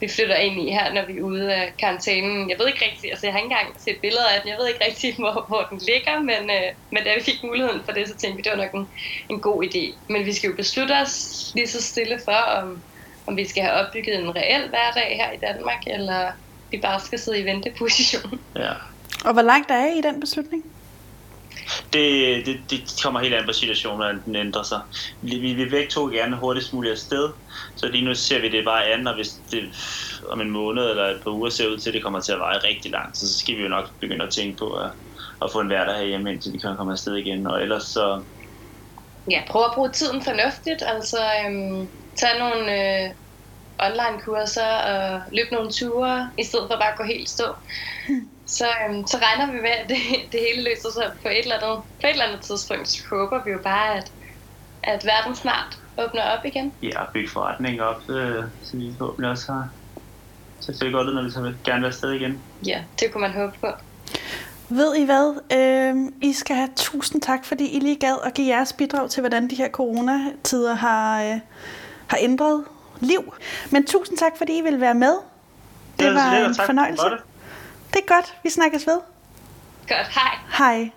vi 0.00 0.08
flytter 0.08 0.36
ind 0.36 0.68
i 0.68 0.70
her, 0.70 0.92
når 0.92 1.04
vi 1.06 1.18
er 1.18 1.22
ude 1.22 1.54
af 1.54 1.72
karantænen. 1.78 2.50
Jeg 2.50 2.58
ved 2.58 2.66
ikke 2.66 2.84
rigtig, 2.84 3.10
altså 3.10 3.26
jeg 3.26 3.32
har 3.32 3.38
ikke 3.38 3.52
engang 3.52 3.74
set 3.78 3.98
billeder 4.00 4.28
af 4.28 4.40
den, 4.40 4.50
jeg 4.50 4.58
ved 4.58 4.68
ikke 4.68 4.84
rigtig, 4.88 5.14
hvor, 5.22 5.44
hvor 5.48 5.62
den 5.70 5.78
ligger, 5.78 6.20
men, 6.20 6.42
øh, 6.50 6.68
men 6.90 7.04
da 7.04 7.14
vi 7.14 7.22
fik 7.22 7.42
muligheden 7.42 7.82
for 7.84 7.92
det, 7.92 8.08
så 8.08 8.14
tænkte 8.16 8.36
vi, 8.36 8.42
det 8.42 8.52
var 8.52 8.64
nok 8.64 8.74
en, 8.74 8.88
en 9.28 9.40
god 9.40 9.64
idé. 9.64 9.94
Men 10.08 10.26
vi 10.26 10.32
skal 10.32 10.50
jo 10.50 10.56
beslutte 10.56 10.92
os 10.92 11.14
lige 11.54 11.68
så 11.68 11.82
stille 11.82 12.20
for, 12.24 12.42
om, 12.60 12.82
om 13.26 13.36
vi 13.36 13.48
skal 13.48 13.62
have 13.62 13.74
opbygget 13.74 14.18
en 14.18 14.36
reel 14.36 14.68
hverdag 14.68 15.16
her 15.16 15.32
i 15.32 15.36
Danmark, 15.36 15.82
eller 15.86 16.30
vi 16.70 16.78
bare 16.78 17.00
skal 17.00 17.18
sidde 17.18 17.40
i 17.40 17.44
venteposition. 17.44 18.40
Ja. 18.56 18.72
Og 19.24 19.32
hvor 19.32 19.42
langt 19.42 19.70
er 19.70 19.86
I 19.86 19.98
i 19.98 20.02
den 20.02 20.20
beslutning? 20.20 20.64
Det, 21.92 22.46
det, 22.46 22.60
det 22.70 23.00
kommer 23.02 23.20
helt 23.20 23.34
an 23.34 23.46
på 23.46 23.52
situationen, 23.52 23.96
hvordan 23.96 24.22
den 24.24 24.36
ændrer 24.36 24.62
sig. 24.62 24.80
Vi, 25.22 25.38
vi 25.38 25.52
vil 25.52 25.70
begge 25.70 25.90
to 25.90 26.06
gerne 26.06 26.36
hurtigst 26.36 26.72
muligt 26.72 26.92
afsted, 26.92 27.28
så 27.76 27.88
lige 27.88 28.04
nu 28.04 28.14
ser 28.14 28.40
vi 28.40 28.48
det 28.48 28.64
bare 28.64 28.86
an, 28.86 29.06
og 29.06 29.14
hvis 29.14 29.40
det 29.50 29.62
om 30.28 30.40
en 30.40 30.50
måned 30.50 30.90
eller 30.90 31.04
et 31.04 31.20
par 31.22 31.30
uger 31.30 31.50
ser 31.50 31.68
ud 31.68 31.78
til, 31.78 31.90
at 31.90 31.94
det 31.94 32.02
kommer 32.02 32.20
til 32.20 32.32
at 32.32 32.38
vare 32.38 32.58
rigtig 32.58 32.90
langt, 32.90 33.16
så 33.16 33.38
skal 33.38 33.56
vi 33.56 33.62
jo 33.62 33.68
nok 33.68 33.90
begynde 34.00 34.24
at 34.24 34.30
tænke 34.30 34.58
på 34.58 34.70
at, 34.70 34.90
at 35.42 35.52
få 35.52 35.60
en 35.60 35.66
hverdag 35.66 35.96
herhjemme, 35.96 36.32
indtil 36.32 36.52
vi 36.52 36.58
kan 36.58 36.76
komme 36.76 36.92
afsted 36.92 37.16
igen. 37.16 37.46
Og 37.46 37.62
ellers 37.62 37.82
så... 37.82 38.22
Ja, 39.30 39.42
prøv 39.48 39.64
at 39.64 39.72
bruge 39.74 39.90
tiden 39.90 40.22
fornuftigt, 40.22 40.82
altså 40.86 41.18
øhm, 41.46 41.88
tage 42.16 42.38
nogle 42.38 42.62
øh, 42.78 43.10
online-kurser 43.78 44.72
og 44.92 45.22
løbe 45.32 45.54
nogle 45.54 45.70
ture, 45.70 46.30
i 46.38 46.44
stedet 46.44 46.66
for 46.70 46.76
bare 46.76 46.92
at 46.92 46.98
gå 46.98 47.04
helt 47.04 47.28
stå. 47.28 47.44
Så, 48.46 48.64
øhm, 48.64 49.06
så 49.06 49.16
regner 49.16 49.52
vi 49.52 49.60
med, 49.60 49.70
at 49.70 49.88
det, 49.88 49.98
det 50.32 50.40
hele 50.40 50.64
løser 50.68 50.90
sig 50.92 51.12
på 51.22 51.28
et, 51.28 51.38
eller 51.38 51.54
andet, 51.54 51.82
på 52.00 52.06
et 52.06 52.10
eller 52.10 52.24
andet 52.24 52.40
tidspunkt. 52.40 52.88
Så 52.88 53.02
håber 53.10 53.44
vi 53.44 53.50
jo 53.50 53.58
bare, 53.62 53.96
at, 53.96 54.12
at 54.82 55.04
verden 55.04 55.36
snart 55.36 55.78
åbner 55.98 56.22
op 56.22 56.44
igen. 56.44 56.72
Ja, 56.82 57.04
bygge 57.12 57.28
forretning 57.28 57.82
op, 57.82 58.10
øh, 58.10 58.44
så 58.62 58.76
vi 58.76 58.94
forhåbentlig 58.98 59.30
også 59.30 59.52
har 59.52 59.68
så 60.60 60.72
det 60.72 60.92
godt 60.92 61.08
ud, 61.08 61.14
når 61.14 61.22
vi 61.22 61.30
så 61.30 61.40
vil 61.40 61.56
gerne 61.64 61.82
være 61.82 61.88
afsted 61.88 62.12
igen. 62.12 62.40
Ja, 62.66 62.82
det 63.00 63.12
kunne 63.12 63.20
man 63.20 63.32
håbe 63.32 63.52
på. 63.60 63.66
Ved 64.68 64.96
I 64.96 65.04
hvad? 65.04 65.40
Øh, 65.52 66.28
I 66.30 66.32
skal 66.32 66.56
have 66.56 66.68
tusind 66.76 67.22
tak, 67.22 67.44
fordi 67.44 67.76
I 67.76 67.80
lige 67.80 67.96
gad 67.96 68.16
at 68.24 68.34
give 68.34 68.48
jeres 68.48 68.72
bidrag 68.72 69.10
til, 69.10 69.20
hvordan 69.20 69.50
de 69.50 69.54
her 69.54 69.68
coronatider 69.68 70.74
har, 70.74 71.22
øh, 71.22 71.40
har 72.12 72.18
ændret 72.20 72.64
liv. 73.00 73.34
Men 73.70 73.86
tusind 73.86 74.18
tak, 74.18 74.32
fordi 74.38 74.58
I 74.58 74.60
ville 74.60 74.80
være 74.80 74.94
med. 74.94 75.14
Det 75.98 76.04
Ja, 76.04 76.12
var 76.12 76.34
lidt, 76.38 76.48
en 76.48 76.54
for 76.54 76.64
fornøjelse. 76.64 77.04
det. 77.04 77.18
Det 77.94 78.00
er 78.08 78.14
godt. 78.14 78.36
Vi 78.42 78.50
snakkes 78.50 78.86
ved. 78.86 79.00
Godt, 79.88 80.08
hej. 80.08 80.38
Hej. 80.58 80.90